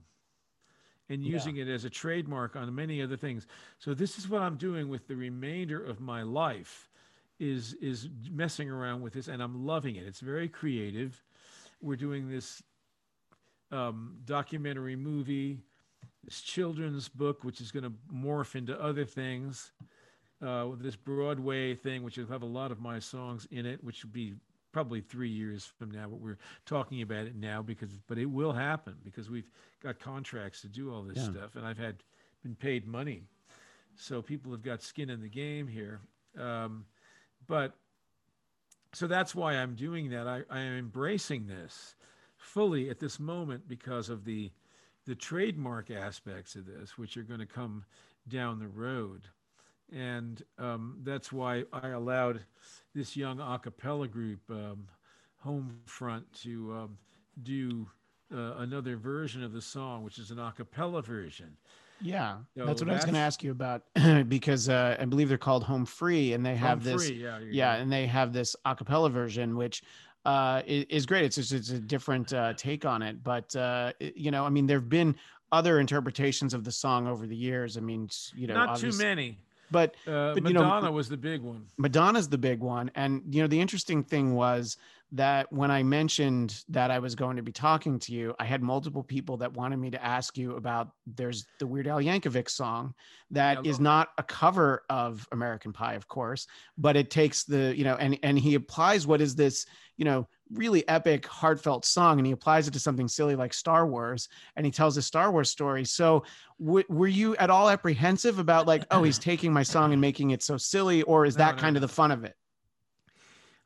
[1.09, 1.33] and Yeah.
[1.33, 3.47] using it as a trademark on many other things.
[3.79, 6.89] So this is what I'm doing with the remainder of my life
[7.39, 10.07] is is messing around with this and I'm loving it.
[10.07, 11.23] It's very creative.
[11.83, 12.63] We're doing this
[13.73, 15.61] um, documentary movie,
[16.25, 19.73] this children's book, which is going to morph into other things.
[20.43, 23.83] Uh, with this Broadway thing, which will have a lot of my songs in it,
[23.83, 24.35] which will be
[24.77, 26.07] probably three years from now.
[26.07, 26.37] But we're
[26.67, 29.49] talking about it now because, but it will happen because we've
[29.83, 31.31] got contracts to do all this Yeah.
[31.31, 32.03] stuff, and I've had
[32.43, 33.23] been paid money,
[33.95, 36.03] so people have got skin in the game here.
[36.39, 36.85] Um,
[37.47, 37.73] but
[38.93, 40.29] so that's why I'm doing that.
[40.29, 41.95] I, I am embracing this
[42.37, 44.51] fully at this moment because of the
[45.07, 47.83] the trademark aspects of this, which are going to come
[48.29, 49.23] down the road,
[49.93, 52.41] and um, that's why I allowed
[52.95, 54.87] this young a cappella group, um,
[55.39, 56.99] Home Free, to um,
[57.43, 57.87] do
[58.35, 61.57] uh, another version of the song, which is an a cappella version.
[62.01, 62.39] Yeah.
[62.57, 63.83] So that's what I was going to ask you about
[64.29, 67.39] because uh, I believe they're called Home Free and they have Home this free, yeah,
[67.51, 69.83] yeah and they have this a cappella version which
[70.25, 74.33] uh is, great it's just it's a different uh take on it but uh you
[74.33, 75.15] know i mean there have been
[75.53, 79.39] other interpretations of the song over the years i mean you know not too many.
[79.71, 81.67] But Uh, but, you know, Madonna was the big one.
[81.79, 82.91] Madonna's the big one.
[82.95, 84.77] And, you know, the interesting thing was
[85.13, 88.63] that when I mentioned that I was going to be talking to you, I had
[88.63, 92.95] multiple people that wanted me to ask you about there's the Weird Al Yankovic song
[93.31, 97.77] that Yeah, is not a cover of American Pie, of course, but it takes the,
[97.77, 102.19] you know, and, and he applies what is this, you know, really epic, heartfelt song
[102.19, 105.33] and he applies it to something silly like Star Wars and he tells a Star
[105.33, 105.85] Wars story.
[105.85, 106.25] So,
[106.61, 110.31] w- were you at all apprehensive about like, oh, he's taking my song and making
[110.31, 112.35] it so silly, or is No, that no, kind of the fun of it?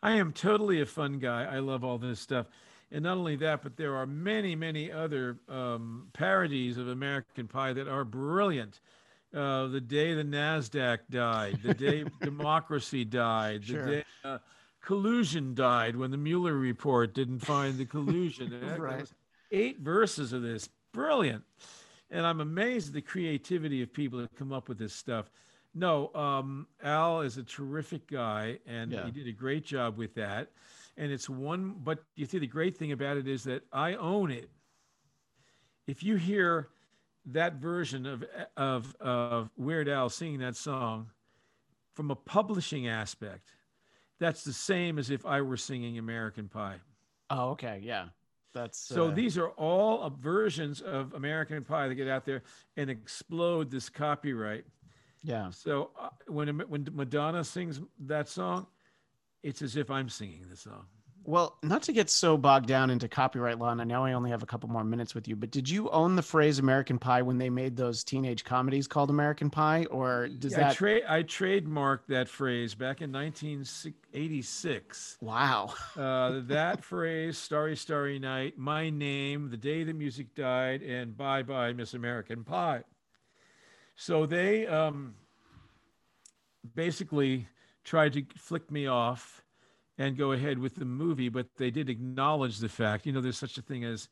[0.03, 1.45] I am totally a fun guy.
[1.45, 2.47] I love all this stuff.
[2.91, 7.75] And not only that, but there are many, many other um, parodies of American Pie
[7.75, 8.81] that are brilliant.
[9.33, 13.83] Uh, the day the NASDAQ died, the day democracy died, the Sure.
[13.85, 14.39] day uh,
[14.81, 18.53] collusion died when the Mueller report didn't find the collusion.
[18.79, 19.05] Right.
[19.53, 20.69] eight verses of this.
[20.93, 21.45] Brilliant.
[22.11, 25.31] And I'm amazed at the creativity of people that come up with this stuff.
[25.75, 29.05] No, um, Al is a terrific guy, and Yeah.
[29.05, 30.51] he did a great job with that.
[30.97, 34.31] And it's one, but you see, the great thing about it is that I own
[34.33, 34.51] it.
[35.87, 36.69] If you hear
[37.27, 38.25] that version of
[38.57, 41.11] of of Weird Al singing that song
[41.95, 43.53] from a publishing aspect,
[44.21, 46.77] that's the same as if I were singing American Pie.
[47.31, 48.07] Oh, okay, yeah,
[48.53, 52.43] that's So uh, these are all versions of American Pie that get out there
[52.77, 54.65] and explode this copyright.
[55.23, 58.67] yeah, So uh, when when Madonna sings that song,
[59.43, 60.87] it's as if I'm singing the song.
[61.25, 64.31] Well, not to get so bogged down into copyright law, and I know I only
[64.31, 67.23] have a couple more minutes with you, but did you own the phrase American Pie
[67.23, 70.77] when they made those teenage comedies called American Pie, or does I, that?
[70.77, 75.19] tra- I trademarked that phrase back in 1986.
[75.21, 75.75] wow.
[75.97, 81.43] Uh, that phrase, Starry, Starry Night, My Name, The Day the Music Died, and Bye
[81.43, 82.83] Bye, Miss American Pie.
[83.95, 85.15] So they um,
[86.75, 87.47] basically
[87.85, 89.43] tried to flick me off
[90.01, 93.37] and go ahead with the movie, but they did acknowledge the fact, you know, there's
[93.37, 94.09] such a thing as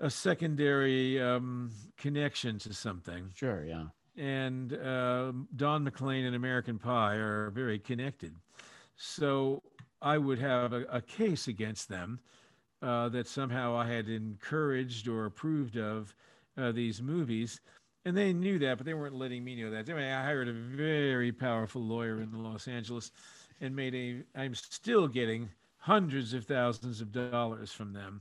[0.00, 3.30] a secondary um, connection to something.
[3.32, 3.84] Sure, yeah.
[4.16, 8.34] And uh, Don McLean and American Pie are very connected.
[8.96, 9.62] So
[10.02, 12.18] I would have a, a case against them
[12.82, 16.12] uh, that somehow I had encouraged or approved of
[16.58, 17.60] uh, these movies.
[18.04, 19.88] And they knew that, but they weren't letting me know that.
[19.88, 23.12] Anyway, I hired a very powerful lawyer in Los Angeles
[23.64, 25.48] and made a, I'm still getting
[25.78, 28.20] hundreds of thousands of dollars from them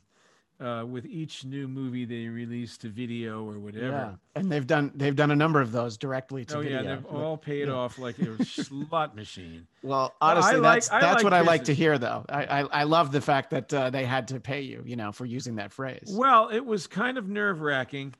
[0.59, 3.87] uh, with each new movie they release to video or whatever.
[3.87, 4.39] Yeah.
[4.39, 6.81] And they've done they've done a number of those directly to oh, video.
[6.81, 7.73] yeah, they've all paid yeah.
[7.73, 9.67] off like a slot machine.
[9.81, 11.47] Well, honestly, well, that's like, that's like what business.
[11.47, 12.25] I like to hear, though.
[12.29, 15.11] I I, I love the fact that uh, they had to pay you, you know,
[15.11, 16.09] for using that phrase.
[16.09, 18.13] Well, it was kind of nerve wracking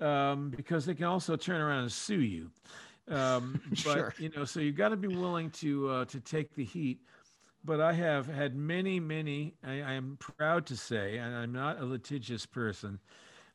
[0.00, 2.50] um, because they can also turn around and sue you.
[3.12, 4.14] Um, but sure.
[4.18, 7.00] you know, so you've got to be willing to uh, to take the heat
[7.64, 11.80] but I have had many, many, I, I, am proud to say, and I'm not
[11.80, 12.98] a litigious person,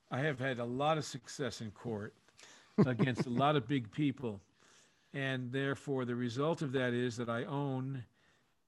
[0.09, 2.13] I have had a lot of success in court
[2.85, 4.39] against a lot of big people.
[5.13, 8.03] And therefore, the result of that is that I own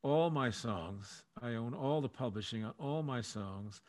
[0.01, 3.81] all my songs, I own all the publishing on all my songs,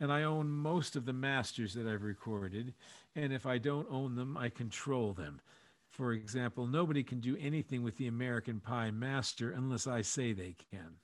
[0.00, 2.74] and I own most of the masters that I've recorded.
[3.16, 5.40] And if I don't own them, I control them.
[5.98, 10.54] For example, nobody can do anything with the American Pie master unless I say they
[10.70, 10.94] can.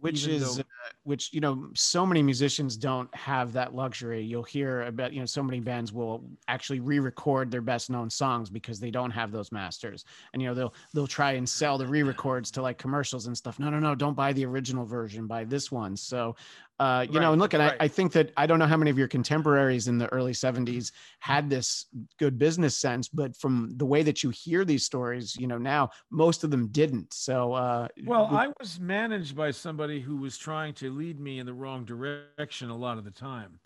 [0.00, 4.22] Which Even is, though- uh, which, you know, so many musicians don't have that luxury.
[4.22, 8.10] You'll hear about, you know, so many bands will actually re record their best known
[8.10, 10.04] songs because they don't have those masters.
[10.34, 13.34] And, you know, they'll, they'll try and sell the re records to like commercials and
[13.34, 13.58] stuff.
[13.58, 15.96] No, no, no, don't buy the original version, buy this one.
[15.96, 16.36] So
[16.78, 17.76] uh, you right, know, and look, and right.
[17.80, 20.32] I, I think that I don't know how many of your contemporaries in the early
[20.32, 21.86] 70s had this
[22.18, 25.90] good business sense, but from the way that you hear these stories, you know, now
[26.10, 27.14] most of them didn't.
[27.14, 31.46] So, uh, well, I was managed by somebody who was trying to lead me in
[31.46, 33.58] the wrong direction a lot of the time.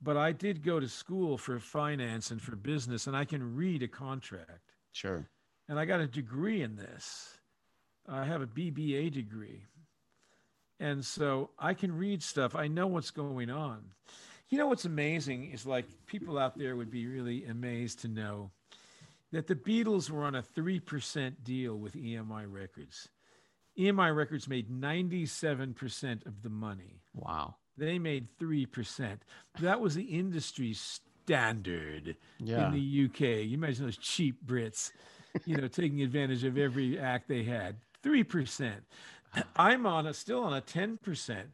[0.00, 3.82] But I did go to school for finance and for business, and I can read
[3.82, 4.72] a contract.
[4.92, 5.28] Sure.
[5.68, 7.38] And I got a degree in this.
[8.08, 9.64] I have a BBA degree.
[10.78, 12.54] And so I can read stuff.
[12.54, 13.82] I know what's going on.
[14.48, 18.50] You know what's amazing is like people out there would be really amazed to know
[19.32, 23.08] that the Beatles were on a 3% deal with EMI Records.
[23.78, 27.00] EMI Records made 97% of the money.
[27.14, 27.56] Wow.
[27.76, 29.18] They made 3%.
[29.60, 32.68] That was the industry standard yeah.
[32.68, 33.44] in the UK.
[33.44, 34.92] You imagine those cheap Brits,
[35.44, 37.76] you know, taking advantage of every act they had.
[38.02, 38.72] 3%.
[39.56, 41.44] I'm on a still on a 10%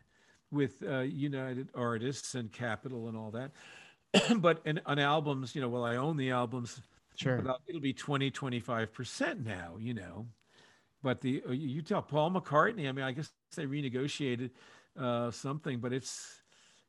[0.51, 3.51] with uh, United Artists and Capitol and all that.
[4.41, 6.81] but in, on albums, you know, well, I own the albums.
[7.17, 7.43] Sure.
[7.67, 10.27] It'll be 20, 25% now, you know.
[11.03, 14.51] But the uh, you tell Paul McCartney, I mean, I guess they renegotiated
[14.99, 16.43] uh, something, but it's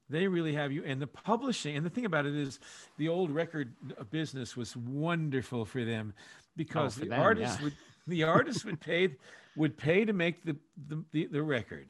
[0.10, 2.60] they really have you and the publishing and the thing about it is
[2.98, 3.74] the old record
[4.12, 6.14] business was wonderful for them
[6.56, 7.64] because oh, for the them, artists yeah.
[7.64, 7.74] would
[8.08, 9.16] the artist would pay
[9.56, 10.56] would pay to make the
[10.88, 11.88] the, the, the record.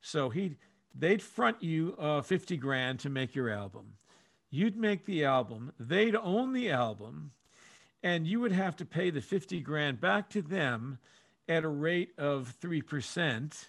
[0.00, 0.56] So he
[0.94, 3.94] they'd front you uh, 50 grand to make your album.
[4.50, 7.32] You'd make the album, they'd own the album,
[8.02, 10.98] and you would have to pay the 50 grand back to them
[11.48, 13.66] at a rate of 3%.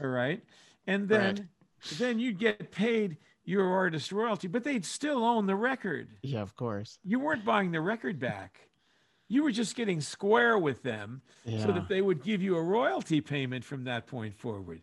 [0.00, 0.42] All right.
[0.86, 1.98] And then right.
[1.98, 6.08] then you'd get paid your artist royalty, but they'd still own the record.
[6.22, 6.98] Yeah, of course.
[7.04, 8.68] You weren't buying the record back
[9.32, 11.64] you were just getting square with them yeah.
[11.64, 14.82] so that they would give you a royalty payment from that point forward.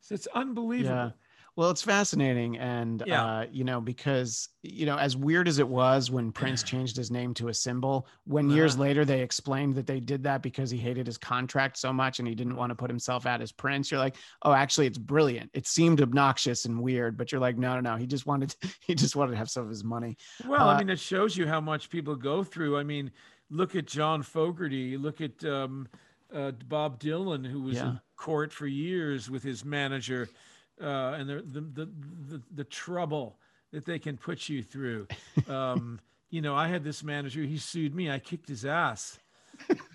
[0.00, 0.96] So it's unbelievable.
[0.96, 1.10] Yeah.
[1.56, 2.56] Well, it's fascinating.
[2.56, 3.24] And, yeah.
[3.24, 7.10] uh, you know, because, you know, as weird as it was when Prince changed his
[7.10, 8.54] name to a symbol, when uh-huh.
[8.54, 12.18] years later they explained that they did that because he hated his contract so much
[12.18, 14.96] and he didn't want to put himself out as Prince, you're like, oh, actually, it's
[14.96, 15.50] brilliant.
[15.52, 17.96] It seemed obnoxious and weird, but you're like, no, no, no.
[17.98, 20.16] He just wanted, to, he just wanted to have some of his money.
[20.46, 22.78] Well, uh, I mean, it shows you how much people go through.
[22.78, 23.10] I mean,
[23.52, 25.86] look at John Fogerty, look at um,
[26.34, 27.90] uh, Bob Dylan, who was yeah.
[27.90, 30.28] in court for years with his manager,
[30.80, 31.88] uh, and the, the, the,
[32.28, 33.36] the, the trouble
[33.72, 35.06] that they can put you through.
[35.48, 35.98] Um,
[36.30, 39.18] you know, I had this manager, he sued me, I kicked his ass.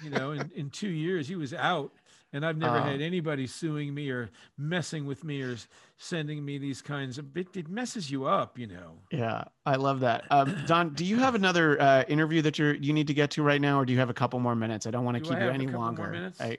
[0.03, 1.91] You know, in, in two years, he was out
[2.33, 5.55] and I've never uh, had anybody suing me or messing with me or
[5.97, 7.35] sending me these kinds of.
[7.35, 8.99] It, it messes you up, you know.
[9.11, 10.25] Yeah, I love that.
[10.29, 13.43] Um, Don, do you have another uh, interview that you're you need to get to
[13.43, 14.85] right now, or do you have a couple more minutes?
[14.85, 16.31] I don't want to keep you any longer.
[16.39, 16.57] I,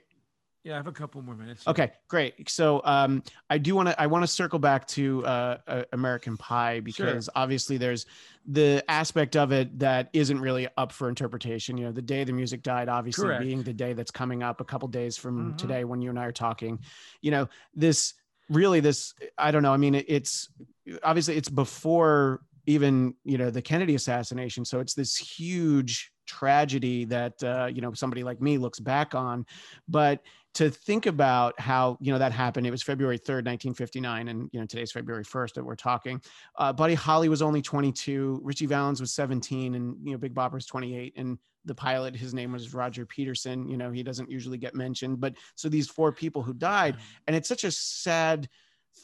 [0.69, 1.67] Yeah, I have a couple more minutes.
[1.67, 2.47] Okay, great.
[2.47, 6.37] So um, I do want to I want to circle back to uh, uh, American
[6.37, 7.33] Pie because Sure.
[7.33, 8.05] obviously there's
[8.45, 11.75] the aspect of it that isn't really up for interpretation.
[11.75, 13.43] You know, the day the music died, obviously Correct.
[13.43, 15.57] being the day that's coming up a couple days from Mhm.
[15.57, 16.77] today when you and I are talking.
[17.21, 18.13] You know, this
[18.47, 19.73] really this I don't know.
[19.73, 20.49] I mean, it, it's
[21.01, 27.41] obviously it's before even you know the Kennedy assassination, so it's this huge tragedy that
[27.43, 29.45] uh, you know somebody like me looks back on,
[29.87, 30.21] but
[30.55, 34.59] to think about how you know that happened it was february 3rd 1959 and you
[34.59, 36.19] know today's february 1st that we're talking.
[36.57, 40.65] Uh, buddy holly was only 22 richie valens was 17 and you know big bopper's
[40.65, 44.73] 28 and the pilot his name was roger peterson you know he doesn't usually get
[44.73, 46.95] mentioned but so these four people who died
[47.27, 48.49] and it's such a sad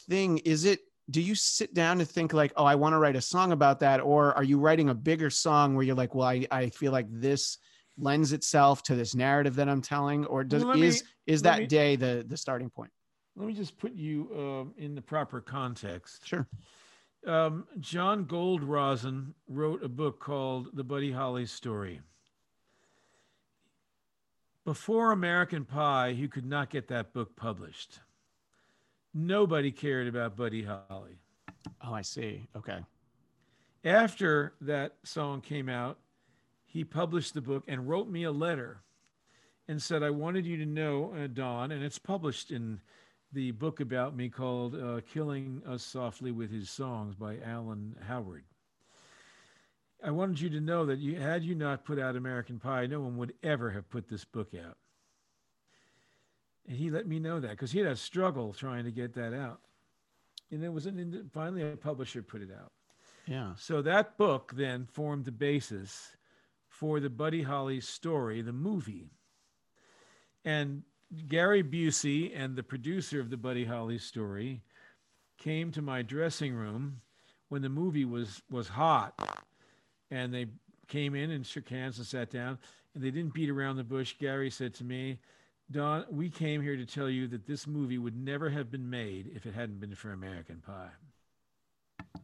[0.07, 0.39] thing.
[0.39, 0.79] Is it
[1.09, 3.79] do you sit down and think like oh i want to write a song about
[3.79, 6.91] that or are you writing a bigger song where you're like well i, I feel
[6.91, 7.57] like this
[7.97, 11.41] lends itself to this narrative that i'm telling or does Well, let me- is is
[11.43, 12.91] that me- day the the starting point
[13.35, 16.25] Let me just put you um, in the proper context.
[16.27, 16.47] sure
[17.27, 21.99] Um, John Goldrosen wrote a book called The Buddy Holly Story.
[24.63, 27.99] Before American Pie, you could not get that book published.
[29.15, 31.17] Nobody cared about Buddy Holly.
[31.81, 32.79] oh i see okay
[33.85, 35.97] After that song came out,
[36.65, 38.81] he published the book and wrote me a letter
[39.67, 42.81] and said, I wanted you to know, uh, Don, and it's published in
[43.31, 48.43] the book about me called uh, Killing Us Softly with His Songs by Alan Howard.
[50.03, 52.99] I wanted you to know that you, had you not put out American Pie, no
[53.01, 54.77] one would ever have put this book out.
[56.67, 59.33] And he let me know that because he had a struggle trying to get that
[59.33, 59.59] out.
[60.51, 62.71] And it was an, finally a publisher put it out.
[63.25, 66.15] yeah So that book then formed the basis
[66.67, 69.09] for the Buddy Holly story, the movie.
[70.43, 70.83] And
[71.27, 74.61] Gary Busey and the producer of the Buddy Holly story
[75.37, 77.01] came to my dressing room
[77.49, 79.13] when the movie was was hot.
[80.11, 80.47] And they
[80.87, 82.59] came in and shook hands and sat down
[82.93, 84.15] and they didn't beat around the bush.
[84.19, 85.19] Gary said to me,
[85.71, 89.31] Don, we came here to tell you that this movie would never have been made
[89.35, 90.91] if it hadn't been for American Pie.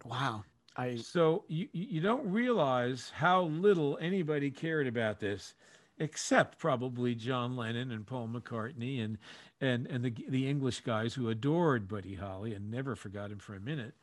[0.05, 0.43] wow
[0.75, 5.53] i So you you you don't realize how little anybody cared about this,
[5.99, 9.17] except probably John Lennon and Paul McCartney and
[9.59, 13.55] and and the the English guys who adored Buddy Holly and never forgot him for
[13.55, 13.93] a minute.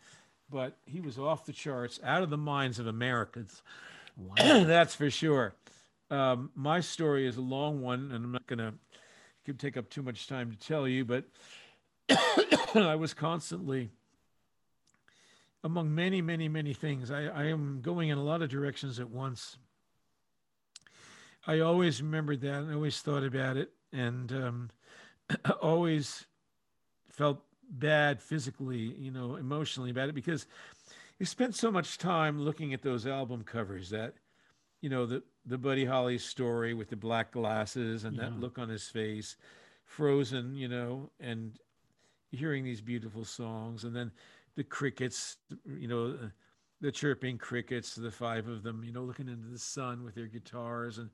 [0.51, 3.62] But he was off the charts, out of the minds of Americans.
[4.36, 5.55] That's for sure.
[6.11, 8.72] Um, my story is a long one, and I'm not going to
[9.49, 11.24] could take up too much time to tell you, but
[12.74, 13.88] I was constantly
[15.64, 17.11] among many, many, many things.
[17.11, 19.57] I, I am going in a lot of directions at once.
[21.46, 24.70] I always remembered that and always thought about it and um,
[25.62, 26.26] always
[27.09, 30.46] felt bad physically, you know, emotionally about it because
[31.18, 34.12] you spent so much time looking at those album covers that,
[34.82, 38.68] you know, the, the Buddy Holly story with the black glasses and that look on
[38.68, 39.36] his face,
[39.84, 41.59] frozen, you know, and
[42.30, 44.12] hearing these beautiful songs and then
[44.57, 46.18] the crickets, you know,
[46.80, 50.26] the chirping crickets, the five of them, you know, looking into the sun with their
[50.26, 51.11] guitars and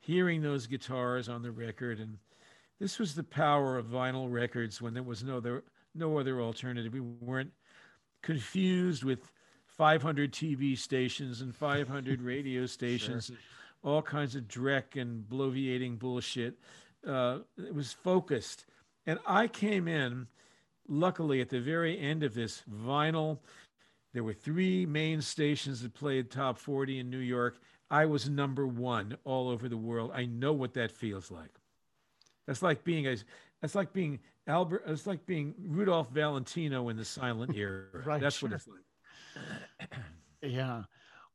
[0.00, 2.00] hearing those guitars on the record.
[2.00, 2.18] And
[2.80, 5.64] this was the power of vinyl records when there was no other,
[5.94, 6.92] no other alternative.
[6.92, 7.52] We weren't
[8.22, 9.30] confused with
[9.66, 13.38] 500 TV stations and 500 radio stations, and
[13.82, 16.58] all kinds of dreck and bloviating bullshit.
[17.06, 18.66] Uh, it was focused.
[19.06, 20.26] And I came in,
[20.88, 23.38] luckily, at the very end of this vinyl.
[24.14, 27.58] There were three main stations that played top 40 in New York.
[27.90, 30.10] I was number one all over the world.
[30.14, 31.50] I know what that feels like.
[32.46, 33.16] That's like being a,
[33.60, 34.84] that's like being Albert.
[34.86, 37.84] It's like being Rudolph Valentino in the silent era.
[38.04, 39.90] Right, That's what it's like.
[40.42, 40.84] Yeah.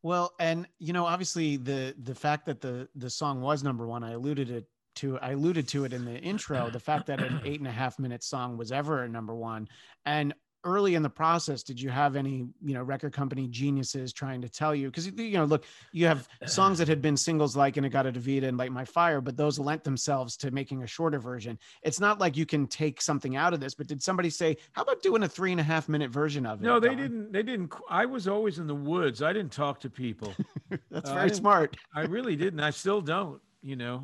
[0.04, 4.04] Well, and you know, obviously the the fact that the the song was number one,
[4.04, 7.42] I alluded it to I alluded to it in the intro, the fact that an
[7.46, 9.68] eight and a half minute song was ever a number one.
[10.06, 10.34] And
[10.64, 14.50] early in the process, did you have any, you know, record company geniuses trying to
[14.50, 14.88] tell you?
[14.88, 18.72] Because you know, look, you have songs that had been singles like In-A-Gadda-Da-Vida and Light
[18.72, 21.58] My Fire, but those lent themselves to making a shorter version.
[21.82, 24.84] It's not like you can take something out of this, but did somebody say, how
[24.84, 26.66] about doing a three and a half minute version of it?
[26.66, 27.32] No, they Don?" didn't.
[27.32, 27.74] They didn't.
[27.90, 29.22] I was always in the woods.
[29.22, 30.34] I didn't talk to people.
[30.92, 31.78] That's Uh, very didn't- smart.
[31.96, 32.60] I really didn't.
[32.60, 33.42] I still don't.
[33.62, 34.04] You know,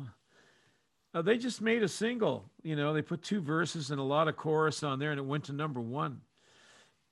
[1.14, 2.50] uh, they just made a single.
[2.62, 5.24] You know, they put two verses and a lot of chorus on there, and it
[5.26, 6.20] went to number one.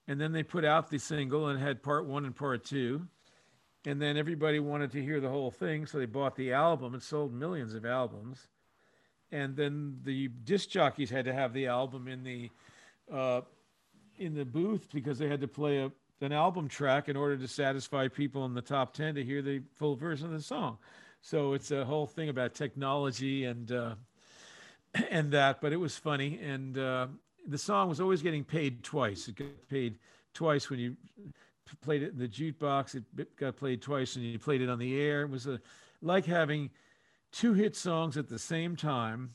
[0.09, 3.07] And then they put out the single and had part one and part two.
[3.87, 7.03] And then everybody wanted to hear the whole thing, so they bought the album and
[7.03, 8.49] sold millions of albums.
[9.31, 12.51] and then the disc jockeys had to have the album in the
[13.13, 13.43] uh,
[14.17, 15.91] in the booth because they had to play a,
[16.21, 19.63] an album track in order to satisfy people in the top 10 to hear the
[19.77, 20.79] full version of the song
[21.21, 23.95] so it's a whole thing about technology and uh,
[25.11, 27.07] and that but it was funny and uh,
[27.49, 29.99] the song was always getting paid twice it got paid
[30.34, 30.96] twice when you
[31.82, 35.01] played it in the jukebox it got played twice and you played it on the
[35.01, 35.61] air it was a
[36.01, 36.70] like having
[37.32, 39.34] two hit songs at the same time.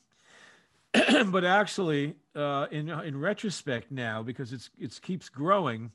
[1.27, 5.91] but actually, uh, in in retrospect now, because it's it keeps growing,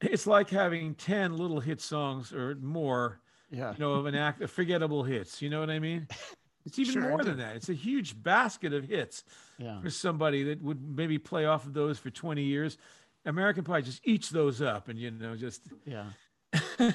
[0.00, 3.20] it's like having ten little hit songs or more.
[3.50, 3.72] Yeah.
[3.72, 5.40] You know, of an act, of forgettable hits.
[5.40, 6.08] You know what I mean?
[6.64, 7.56] It's even Sure, more than that.
[7.56, 9.24] It's a huge basket of hits
[9.58, 9.80] Yeah.
[9.80, 12.78] for somebody that would maybe play off of those for 20 years.
[13.26, 16.06] American Pie just eats those up and, you know, just Yeah.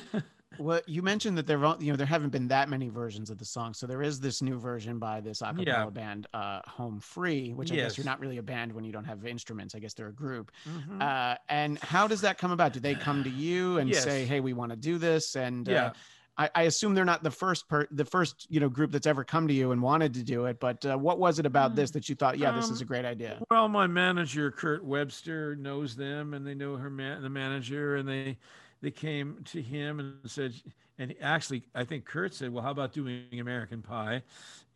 [0.57, 3.45] well, you mentioned that there, you know, there haven't been that many versions of the
[3.45, 3.73] song.
[3.73, 5.89] So there is this new version by this a cappella Yeah.
[5.89, 9.05] band, uh, Home Free, which I guess you're not really a band when you don't
[9.05, 9.75] have instruments.
[9.75, 10.51] I guess they're a group.
[10.67, 11.01] Mhm.
[11.01, 12.73] Uh, and how does that come about?
[12.73, 14.03] Do they come to you and Yes.
[14.03, 15.35] say, "Hey, we want to do this"?
[15.35, 15.93] And uh, yeah.
[16.39, 19.23] I, I assume they're not the first per the first you know group that's ever
[19.25, 20.59] come to you and wanted to do it.
[20.59, 22.87] But uh, what was it about this that you thought, yeah, this is Um, a
[22.87, 23.39] great idea?
[23.51, 28.07] Well, my manager Kurt Webster knows them, and they know her man, the manager, and
[28.07, 28.37] they
[28.81, 30.53] they came to him and said,
[30.97, 34.23] and actually, I think Kurt said, "Well, how about doing American Pie?"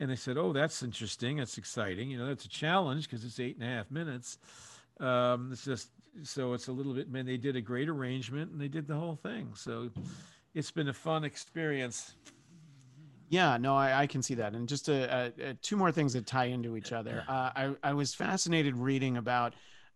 [0.01, 1.37] And they said, "Oh, that's interesting.
[1.37, 2.11] That's exciting.
[2.11, 4.37] You know, that's a challenge because it's eight and a half minutes.
[4.99, 5.89] Um, it's just
[6.23, 7.09] so it's a little bit.
[7.09, 9.51] Man, they did a great arrangement, and they did the whole thing.
[9.55, 9.89] So
[10.53, 12.15] it's been a fun experience.
[13.29, 14.53] Yeah, no, I, I can see that.
[14.53, 17.23] And just uh uh uh two more things that tie into each other.
[17.27, 19.53] Uh, I, I was fascinated reading about,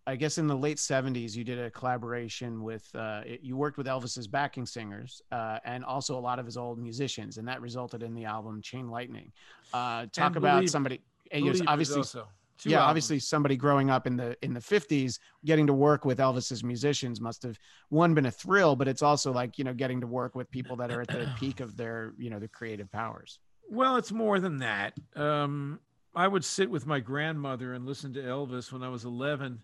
[0.08, 3.78] I guess in the late 70s, you did a collaboration with, uh, it- you worked
[3.78, 7.38] with Elvis's backing singers uh, and also a lot of his old musicians.
[7.38, 9.32] And that resulted in the album Chain Lightning.
[9.74, 11.02] Uh, talk And about Believe- somebody,
[11.32, 12.28] you obviously, also.
[12.58, 12.90] Two yeah, albums.
[12.90, 17.22] obviously somebody growing up in the in the 50s getting to work with Elvis's musicians
[17.22, 17.58] must have
[17.90, 20.76] one been a thrill, but it's also like, you know, getting to work with people
[20.78, 23.40] that are at the peak of their, you know, their creative powers.
[23.70, 24.94] Well, it's more than that.
[25.16, 25.80] Um,
[26.16, 29.60] I would sit with my grandmother and listen to Elvis when I was 11,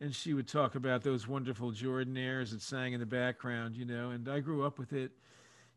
[0.00, 4.10] and she would talk about those wonderful Jordanaires that sang in the background, you know,
[4.10, 5.12] and I grew up with it.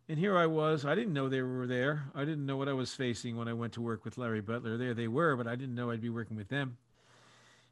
[0.07, 0.85] And here I was.
[0.85, 2.03] I didn't know they were there.
[2.13, 4.77] I didn't know what I was facing when I went to work with Larry Butler.
[4.77, 6.77] There they were, but I didn't know I'd be working with them.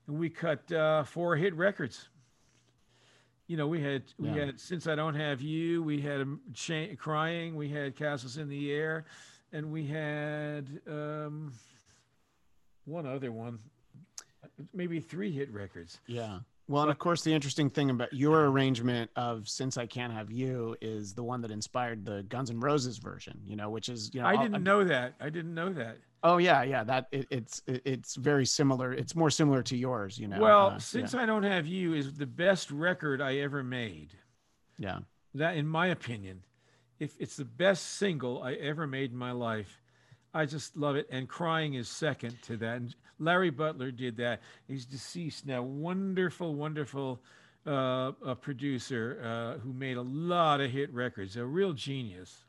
[0.07, 2.07] And we cut uh, four hit records.
[3.47, 4.45] You know, we had we Yeah.
[4.45, 5.83] had since I don't have you.
[5.83, 7.55] We had um, Cha- crying.
[7.55, 9.05] We had castles in the air,
[9.51, 11.53] and we had um,
[12.85, 13.59] one other one,
[14.73, 15.99] maybe three hit records.
[16.07, 16.39] Yeah.
[16.67, 20.31] Well, and of course, the interesting thing about your arrangement of "Since I Can't Have
[20.31, 23.39] You" is the one that inspired the Guns N' Roses version.
[23.43, 24.27] You know, which is you know.
[24.27, 25.15] I didn't know that.
[25.19, 25.97] I didn't know that.
[26.23, 26.85] Oh yeah, yeah.
[26.85, 28.93] That it, it's it, it's very similar.
[28.93, 30.17] It's more similar to yours.
[30.17, 30.39] You know.
[30.39, 34.13] well, uh, since yeah, I don't have you is the best record I ever made.
[34.77, 34.99] yeah.
[35.35, 36.45] That, in my opinion,
[36.99, 39.82] if it's the best single I ever made in my life,
[40.33, 41.07] I just love it.
[41.11, 42.77] And crying is second to that.
[42.77, 44.41] And Larry Butler did that.
[44.67, 45.61] He's deceased now.
[45.61, 47.21] Wonderful, wonderful
[47.65, 51.37] uh, a producer uh, who made a lot of hit records.
[51.37, 52.45] A real genius.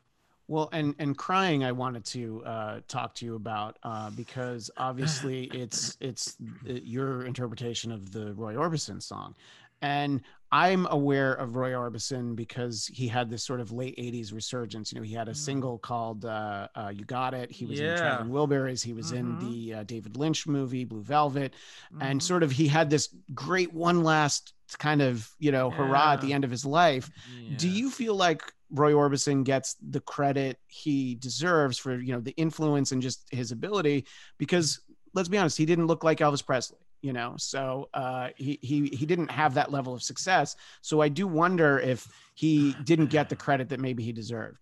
[0.47, 5.45] Well, and and crying, I wanted to uh, talk to you about uh, because obviously
[5.53, 9.33] it's it's your interpretation of the Roy Orbison song,
[9.81, 10.21] and
[10.51, 14.91] I'm aware of Roy Orbison because he had this sort of late '80s resurgence.
[14.91, 17.87] You know, he had a single called uh, uh, "You Got It." He was in
[17.87, 17.93] Yeah.
[17.93, 18.83] Traveling Wilburys.
[18.83, 19.39] He was in Mhm.
[19.39, 21.53] the uh, David Lynch movie Blue Velvet,
[21.99, 22.23] and Mhm.
[22.23, 26.33] sort of he had this great one last kind of you know hurrah at the
[26.33, 27.09] end of his life.
[27.55, 32.31] Do you feel like Roy Orbison gets the credit he deserves for you know the
[32.37, 34.05] influence and just his ability?
[34.37, 34.79] Because
[35.13, 38.87] let's be honest, he didn't look like Elvis Presley, you know, so uh, he he
[38.87, 40.55] he didn't have that level of success.
[40.81, 44.57] So I do wonder if he didn't get the credit that maybe he deserved.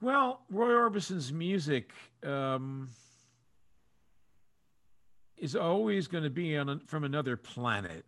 [0.00, 1.92] Well, Roy Orbison's music
[2.24, 2.88] um,
[5.36, 8.04] is always going to be on a, from another planet,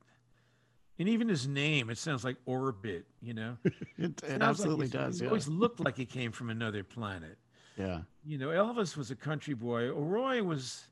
[0.99, 3.05] and even his name, it sounds like orbit.
[3.21, 3.57] You know,
[3.99, 5.19] It, it absolutely he's- does.
[5.19, 5.29] He Yeah.
[5.31, 7.37] always looked like he came from another planet.
[7.77, 8.01] yeah.
[8.25, 9.91] You know, Elvis was a country boy.
[9.93, 10.85] Roy was,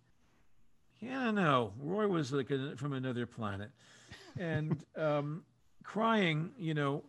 [1.01, 1.73] yeah, know.
[1.81, 3.71] Roy was like a, from another planet,
[4.39, 5.43] and um,
[5.83, 6.51] crying.
[6.59, 7.03] You know,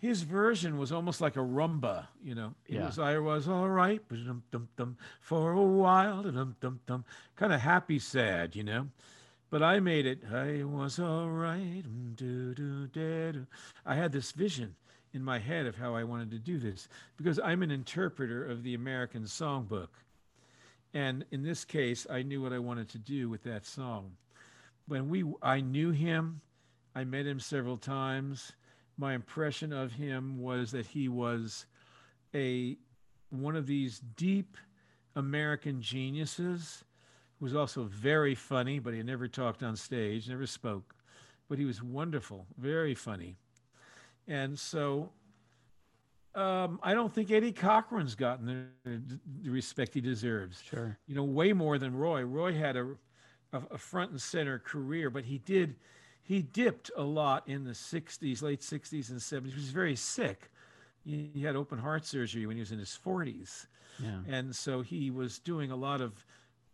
[0.00, 2.06] his version was almost like a rumba.
[2.22, 2.86] You know, it Yeah.
[2.86, 7.04] was I was all right, dum dum dum for a while, dum dum dum,
[7.36, 8.54] kind of happy, sad.
[8.56, 8.88] You know.
[9.48, 10.22] But I made it.
[10.30, 11.84] I was all right.
[11.84, 13.46] mm.
[13.86, 14.74] I had this vision
[15.14, 18.64] in my head of how I wanted to do this because I'm an interpreter of
[18.64, 19.88] the American songbook.
[20.96, 24.12] And in this case, I knew what I wanted to do with that song.
[24.88, 26.40] When we, I knew him,
[26.94, 28.52] I met him several times.
[28.96, 31.66] My impression of him was that he was
[32.34, 32.78] a
[33.28, 34.56] one of these deep
[35.16, 36.82] American geniuses
[37.38, 40.94] who was also very funny, but he never talked on stage, never spoke.
[41.46, 43.36] But he was wonderful, very funny.
[44.26, 45.10] And so
[46.36, 49.00] um, I don't think Eddie Cochran's gotten the,
[49.42, 50.62] the, respect he deserves.
[50.62, 50.98] Sure.
[51.06, 52.22] You know, way more than Roy.
[52.22, 52.88] Roy had a,
[53.54, 55.76] a, a front and center career, but he did,
[56.22, 59.50] he dipped a lot in the 60s, late 60s and 70s.
[59.50, 60.50] He was very sick.
[61.04, 63.66] He, he had open heart surgery when he was in his 40s.
[63.98, 64.18] Yeah.
[64.28, 66.22] And so he was doing a lot of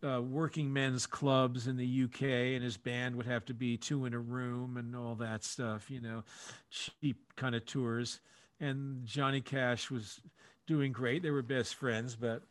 [0.05, 4.07] uh, working men's clubs in the UK, and his band would have to be two
[4.07, 6.25] in a room and all that stuff, you know,
[6.69, 8.19] cheap kind of tours
[8.63, 10.21] and Johnny Cash was
[10.67, 11.23] doing great.
[11.23, 12.43] They were best friends, but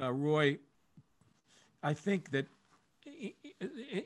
[0.00, 0.58] uh, Roy,
[1.82, 2.46] I think that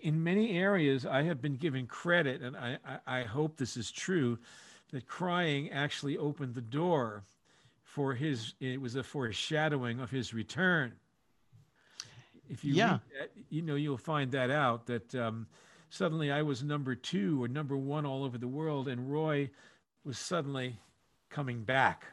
[0.03, 4.39] in many areas I have been given credit, and I, I, hope this is true,
[4.93, 7.25] that crying actually opened the door
[7.85, 8.55] for his.
[8.61, 10.93] It was a foreshadowing of his return.
[12.49, 15.47] If you yeah, that, you know, you'll find that out that um,
[15.91, 19.51] suddenly I was number two or number one all over the world, and Roy
[20.05, 20.77] was suddenly
[21.37, 22.07] coming back.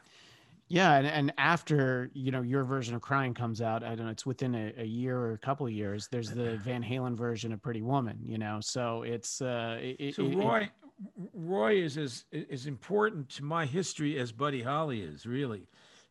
[0.68, 4.12] Yeah, and, and after you know your version of crying comes out, I don't know,
[4.12, 6.08] it's within a, a year or a couple of years.
[6.08, 8.58] There's the Van Halen version of Pretty Woman, you know.
[8.60, 10.70] So it's uh, it, so Roy, it,
[11.32, 15.24] Roy is as as important to my history as Buddy Holly is.
[15.26, 15.68] Really,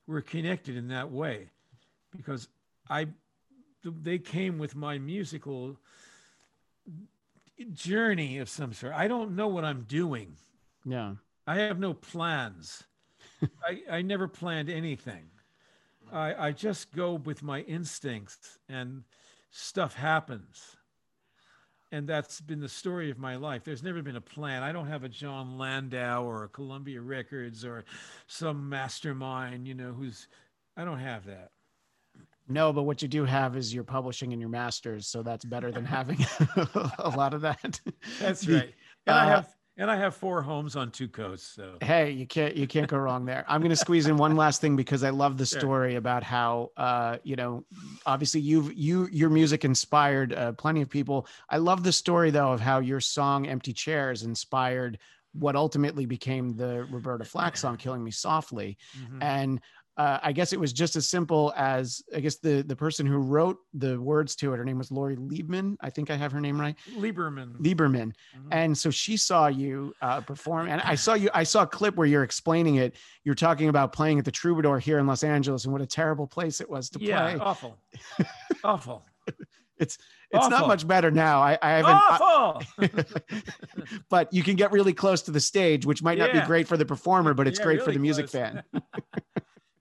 [0.08, 1.50] we're connected in that way
[2.16, 2.48] because
[2.90, 3.08] I
[3.84, 5.78] they came with my musical
[7.74, 8.94] journey of some sort.
[8.94, 10.36] I don't know what I'm doing.
[10.84, 11.14] Yeah,
[11.46, 12.84] I have no plans.
[13.68, 15.26] I, I never planned anything.
[16.12, 19.04] I, I just go with my instincts and
[19.52, 20.78] stuff happens.
[21.92, 23.64] And that's been the story of my life.
[23.64, 24.64] There's never been a plan.
[24.64, 27.86] I don't have a Jon Landau or a Columbia Records or
[28.26, 30.28] some mastermind, you know, who's,
[30.76, 31.52] I don't have that.
[32.50, 35.08] No, but what you do have is your publishing and your masters.
[35.08, 36.18] So that's better than having
[37.00, 37.80] a lot of that.
[38.20, 38.74] That's right.
[39.06, 41.56] And uh, I have and I have four homes on two coasts.
[41.56, 43.44] So hey, you can't you can't go wrong there.
[43.48, 46.72] I'm going to squeeze in one last thing because I love the story about how
[46.78, 47.66] uh, you know
[48.06, 51.28] obviously you've you your music inspired uh, plenty of people.
[51.50, 55.00] I love the story though of how your song "Empty Chairs" inspired
[55.34, 59.24] what ultimately became the Roberta Flack song "Killing Me Softly," mm-hmm.
[59.24, 59.62] and
[59.96, 63.18] uh, I guess it was just as simple as I guess the the person who
[63.18, 64.58] wrote the words to it.
[64.58, 65.78] Her name was Lori Liebman.
[65.82, 66.76] I think I have her name right.
[66.96, 67.58] Lieberman.
[67.60, 68.14] Lieberman.
[68.36, 68.48] Mm-hmm.
[68.52, 71.30] And so she saw you uh, perform, and I saw you.
[71.34, 72.96] I saw a clip where you're explaining it.
[73.24, 76.26] You're talking about playing at the Troubadour here in Los Angeles, and what a terrible
[76.26, 77.40] place it was to yeah, play.
[77.40, 77.78] awful,
[78.64, 79.06] awful.
[79.78, 80.00] It's
[80.32, 80.50] it's awful.
[80.50, 81.40] not much better now.
[81.40, 81.92] I, I haven't.
[81.92, 82.64] Awful.
[82.80, 82.90] I,
[84.10, 86.42] but you can get really close to the stage, which might not yeah.
[86.42, 88.42] be great for the performer, but it's yeah, great really for the music close.
[88.42, 88.64] fan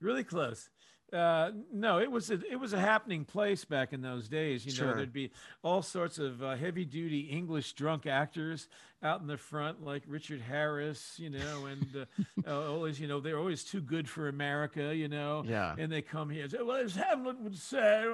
[0.03, 0.69] really close.
[1.13, 4.65] Uh, no, it was a, it was a happening place back in those days.
[4.65, 4.95] You know, sure.
[4.95, 5.31] there'd be
[5.61, 8.67] all sorts of uh, heavy duty English drunk actors
[9.03, 11.19] out in the front, like Richard Harris.
[11.19, 12.07] You know, and
[12.47, 14.95] uh, always, you know, they're always too good for America.
[14.95, 15.75] You know, yeah.
[15.77, 18.05] And they come here and say, "Well, as Hamlet would say,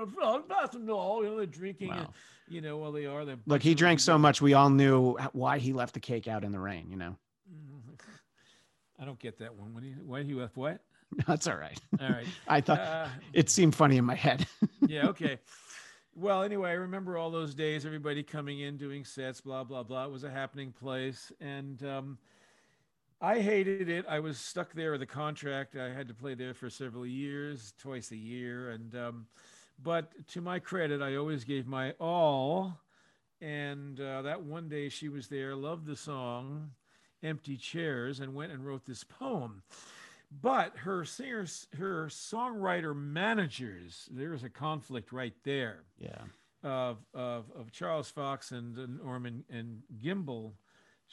[0.49, 1.89] nothing all." You know, they're drinking.
[1.89, 1.97] Wow.
[1.99, 2.07] And,
[2.49, 3.23] you know, well, they are.
[3.45, 6.51] Look, he drank so much, we all knew why he left the cake out in
[6.51, 6.87] the rain.
[6.89, 7.15] You know.
[9.01, 9.73] I don't get that one.
[9.73, 10.81] When he, why he left what?
[11.27, 11.79] That's all right.
[11.99, 12.25] All right.
[12.47, 14.47] I thought uh, it seemed funny in my head.
[14.87, 15.07] yeah.
[15.07, 15.39] Okay.
[16.15, 20.05] Well, anyway, I remember all those days, everybody coming in, doing sets, blah, blah, blah.
[20.05, 21.31] It was a happening place.
[21.39, 22.17] And um,
[23.21, 24.05] I hated it.
[24.07, 25.75] I was stuck there with a contract.
[25.75, 28.71] I had to play there for several years, twice a year.
[28.71, 29.27] And, um,
[29.81, 32.77] but to my credit, I always gave my all.
[33.41, 36.71] And uh, that one day she was there, loved the song,
[37.23, 39.63] Empty Chairs, and went and wrote this poem
[40.41, 46.21] but her singers her songwriter managers there's a conflict right there yeah.
[46.63, 50.51] of of, of charles fox and norman and gimbel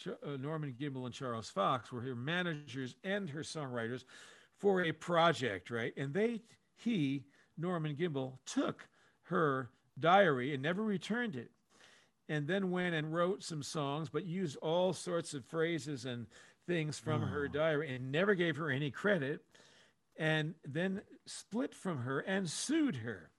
[0.06, 4.04] uh, norman gimbel and charles fox were her managers and her songwriters
[4.58, 5.92] for a project right?
[5.96, 6.42] And they
[6.74, 7.24] he
[7.56, 8.88] norman gimbel took
[9.24, 11.50] her diary and never returned it
[12.28, 16.26] and then went and wrote some songs but used all sorts of phrases and
[16.66, 17.26] things from oh.
[17.26, 19.42] her diary and never gave her any credit
[20.18, 23.30] and then split from her and sued her.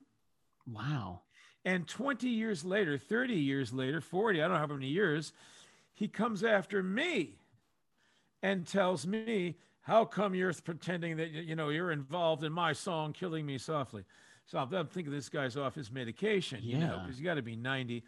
[0.65, 1.21] Wow.
[1.65, 5.33] And 20 years later, 30 years later, 40, I don't know how many years,
[5.93, 7.39] he comes after me
[8.43, 13.13] and tells me, How come you're pretending that you know you're involved in my song
[13.13, 14.05] Killing Me Softly?
[14.45, 17.03] So I'm, I'm thinking this guy's off his medication, you know, Yeah.
[17.03, 18.03] because you got to be 90.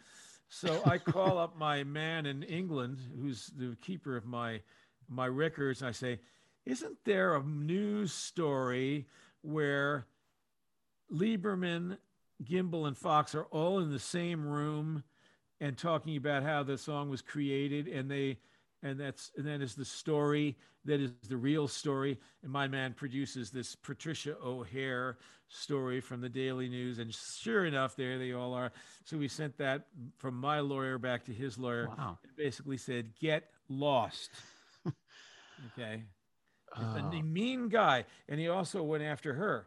[0.48, 4.60] So I call up my man in England, who's the keeper of my
[5.10, 6.20] my records, and I say,
[6.64, 9.08] "Isn't there a news story
[9.42, 10.06] where
[11.12, 11.98] Lieberman,
[12.44, 15.04] Gimbel, and Fox are all in the same room
[15.60, 18.38] and talking about how the song was created, and they
[18.82, 20.56] and that's and that is the story
[20.86, 22.18] that is the real story.
[22.42, 27.96] And my man produces this Patricia O'Haire story from the Daily News, and sure enough,
[27.96, 28.72] there they all are.
[29.04, 32.18] So we sent that from my lawyer back to his lawyer, Wow.
[32.22, 34.30] and basically said, "Get lost."
[35.66, 36.04] Okay,
[36.76, 37.22] a Oh.
[37.22, 39.66] mean guy, and he also went after her,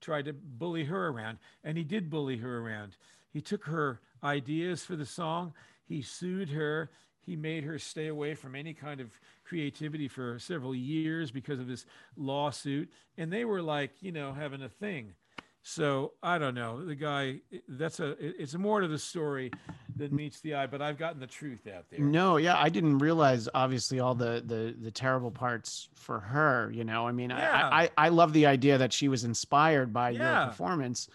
[0.00, 2.96] tried to bully her around, and he did bully her around.
[3.32, 5.52] He took her ideas for the song.
[5.84, 6.90] He sued her.
[7.20, 9.10] He made her stay away from any kind of
[9.44, 11.86] creativity for several years because of this
[12.16, 12.92] lawsuit.
[13.16, 15.14] And they were like, you know, having a thing.
[15.62, 16.84] So I don't know.
[16.84, 19.50] The guy, that's a, it's more to the story
[19.96, 22.00] than meets the eye, but I've gotten the truth out there.
[22.00, 26.70] No, yeah, I didn't realize obviously all the the the terrible parts for her.
[26.72, 27.68] You know, I mean, Yeah.
[27.72, 30.40] I, I I love the idea that she was inspired by Yeah.
[30.42, 31.08] your performance,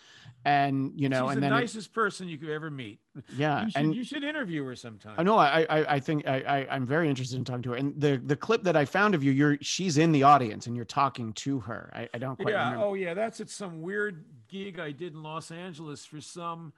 [0.46, 3.00] and you know, She's and the then it- nicest person you could ever meet.
[3.36, 5.16] yeah, You should, and you should interview her sometime.
[5.18, 7.76] I know I I I think I, I I'm very interested in talking to her.
[7.76, 10.76] And the the clip that I found of you, you're she's in the audience and
[10.76, 11.92] you're talking to her.
[11.94, 12.66] I, I don't quite yeah.
[12.70, 12.86] remember.
[12.86, 13.14] Oh, yeah.
[13.14, 16.72] That's at some weird gig I did in Los Angeles for some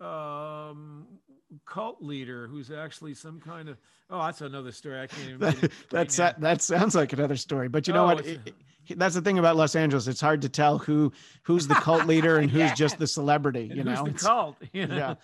[0.00, 1.06] um,
[1.66, 3.76] cult leader who's actually some kind of.
[4.08, 5.00] Oh, that's another story.
[5.00, 5.40] I can't even.
[5.60, 7.68] right That's that, that sounds like another story.
[7.68, 8.26] But you know Oh, what?
[8.26, 8.54] It- it-
[8.96, 10.08] that's the thing about Los Angeles.
[10.08, 11.12] It's hard to tell who
[11.44, 13.68] who's the cult leader and who's just the celebrity.
[13.70, 14.04] And You who's know.
[14.06, 14.56] the cult?
[14.72, 14.96] You know?
[14.96, 15.14] yeah.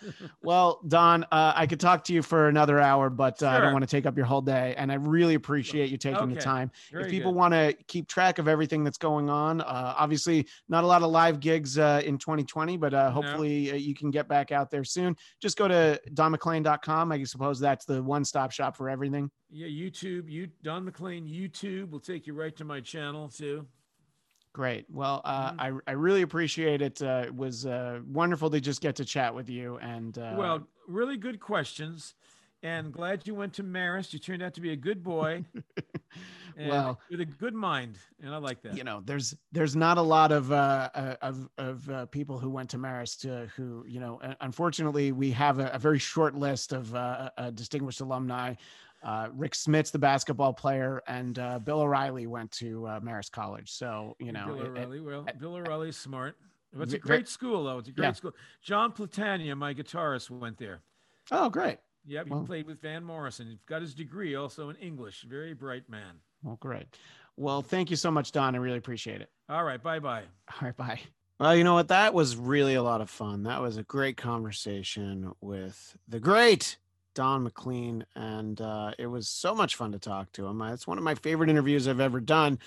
[0.40, 3.72] Well, Don, uh, I could talk to you for another hour, but uh, I don't
[3.72, 4.74] want to take up your whole day.
[4.76, 6.70] And I really appreciate you taking the time.
[6.92, 10.84] Very if people want to keep track of everything that's going on, uh, obviously not
[10.84, 14.28] a lot of live gigs uh, in 2020, but uh, hopefully uh, you can get
[14.28, 15.16] back out there soon.
[15.40, 17.12] Just go to donmclean.com.
[17.12, 19.30] I suppose that's the one-stop shop for everything.
[19.50, 23.66] Yeah, YouTube, you Don McLean YouTube will take you right to my channel too.
[24.52, 24.86] Great.
[24.90, 25.82] Well, uh, Mhm.
[25.86, 27.02] I, I really appreciate it.
[27.02, 29.76] Uh, it was uh, wonderful to just get to chat with you.
[29.78, 32.14] And uh, well, really good questions,
[32.62, 34.12] and glad you went to Marist.
[34.12, 35.44] You turned out to be a good boy,
[36.58, 38.76] Well- with a good mind, and I like that.
[38.76, 42.48] you know there's there's not a lot of uh uh, of of uh, people who
[42.48, 46.72] went to Marist uh, who you know unfortunately we have a, a very short list
[46.72, 48.54] of uh, uh distinguished alumni
[49.02, 53.70] uh Rick Smits the basketball player and uh Bill O'Reilly went to uh, Marist College
[53.70, 55.00] so you know Bill it- it- O'Reilly.
[55.00, 56.36] well, Bill O'Reilly's smart.
[56.78, 57.78] It's a great school, though.
[57.78, 58.12] It's a great Yeah.
[58.12, 58.32] school.
[58.60, 60.80] John Platania, my guitarist, went there.
[61.30, 63.48] oh great Yep, he Well- played with Van Morrison.
[63.48, 65.22] He's got his degree also in English.
[65.28, 66.20] Very bright man.
[66.42, 66.86] well great
[67.36, 70.22] well thank you so much Don I really appreciate it All right, bye bye.
[70.52, 71.00] all right bye
[71.38, 71.88] Well, you know what?
[71.88, 73.42] That was really a lot of fun.
[73.42, 76.78] That was a great conversation with the great
[77.14, 80.62] Don McLean, and uh, it was so much fun to talk to him.
[80.62, 82.58] Uh, It's one of my favorite interviews I've ever done,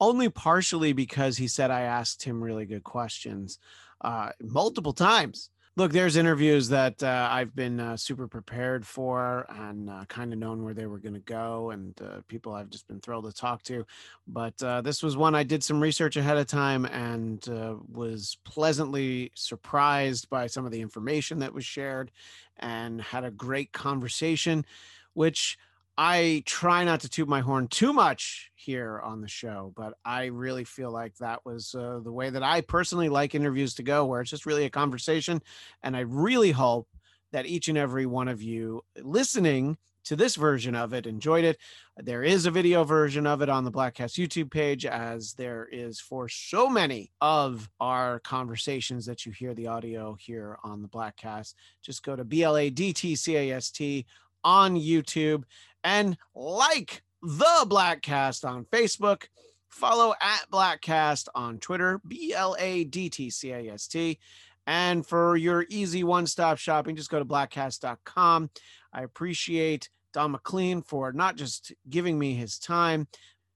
[0.00, 3.58] only partially because he said I asked him really good questions
[4.02, 5.50] uh, multiple times.
[5.76, 10.38] Look, there's interviews that uh, I've been uh, super prepared for and uh, kind of
[10.38, 13.32] known where they were going to go, and uh, people I've just been thrilled to
[13.32, 13.84] talk to
[14.26, 18.38] but uh, this was one I did some research ahead of time and uh, was
[18.44, 22.10] pleasantly surprised by some of the information that was shared
[22.58, 24.64] and had a great conversation,
[25.12, 25.58] which
[25.96, 30.26] I try not to toot my horn too much here on the show, but I
[30.26, 34.04] really feel like that was uh, the way that I personally like interviews to go,
[34.04, 35.40] where it's just really a conversation.
[35.82, 36.88] And I really hope
[37.30, 41.58] that each and every one of you listening to this version of it enjoyed it.
[41.96, 46.00] There is a video version of it on the Bladtcast YouTube page, as there is
[46.00, 51.54] for so many of our conversations that you hear the audio here on the Bladtcast.
[51.82, 54.06] Just go to B L A D T C A S T
[54.42, 55.44] on YouTube
[55.84, 59.24] and like the Bladtcast on Facebook.
[59.68, 64.18] Follow at Bladtcast on Twitter, B L A D T C A S T.
[64.66, 68.50] And for your easy one stop shopping, just go to bladtcast.com.
[68.92, 73.08] I appreciate Don McLean for not just giving me his time,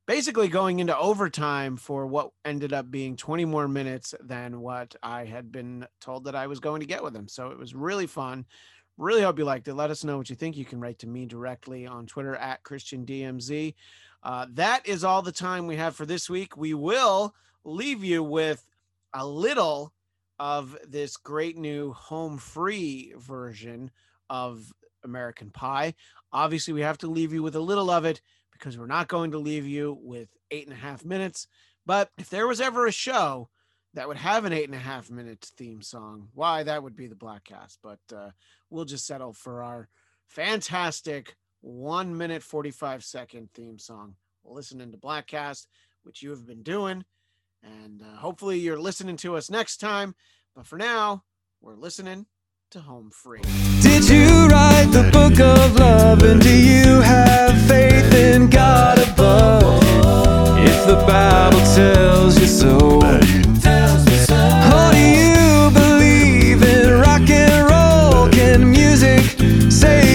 [0.07, 5.25] basically going into overtime for what ended up being 20 more minutes than what I
[5.25, 7.29] had been told that I was going to get with him.
[7.29, 8.45] So it was really fun.
[8.99, 9.75] Really hope you liked it.
[9.75, 10.57] Let us know what you think.
[10.57, 13.75] You can write to me directly on Twitter at Christian DMZ.
[14.25, 16.57] Uh, that is all the time we have for this week.
[16.57, 17.33] We will
[17.65, 18.67] leave you with
[19.15, 19.93] a little
[20.41, 23.93] of this great new home free version
[24.29, 24.73] of
[25.05, 25.95] American Pie.
[26.33, 28.21] Obviously, we have to leave you with a little of it
[28.51, 31.47] because we're not going to leave you with eight and a half minutes.
[31.87, 33.49] But if there was ever a show
[33.99, 37.09] that would have an eight and a half minute theme song, why that would be
[37.09, 37.79] the Bladtcast.
[37.83, 38.31] But uh,
[38.71, 39.89] we'll just settle for our
[40.29, 44.15] fantastic one minute 45 second theme song.
[44.45, 45.67] We'll listen into Bladtcast,
[46.05, 47.05] which you have been doing.
[47.65, 50.15] And uh, hopefully you're listening to us next time.
[50.55, 51.25] But for now,
[51.61, 52.27] we're listening
[52.71, 53.43] to Home Free.
[53.81, 56.23] Did you write the book of love?
[56.23, 59.83] And do you have faith in God above?
[60.57, 63.48] If the Bible tells you so.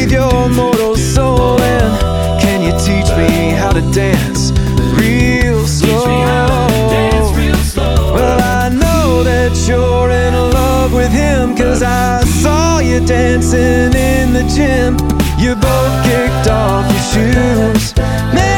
[0.04, 1.60] Save your mortal soul?
[1.62, 4.51] And can you teach me how to dance
[4.99, 6.06] real slow?
[8.14, 14.34] Well, I know that you're in love with him, cause I saw you dancing in
[14.34, 14.97] the gym.
[15.39, 17.95] You both kicked off your shoes.
[18.36, 18.53] Man,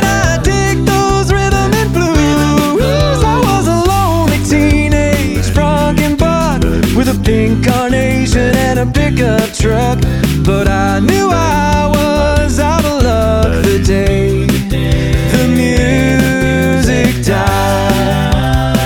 [7.06, 10.00] with a pink carnation and a pickup truck.
[10.44, 18.78] But I knew I was out of luck the day the music died.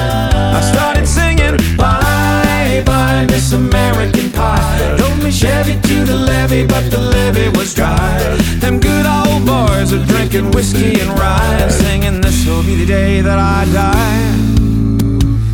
[0.55, 6.89] I started singing Bye bye Miss American Pie Drove me Chevy to the levee but
[6.89, 8.19] the levee was dry
[8.59, 13.39] Them good old boys are drinking whiskey and rye Singing this'll be the day that
[13.39, 14.35] I die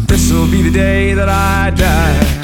[0.08, 2.35] This'll be the day that I die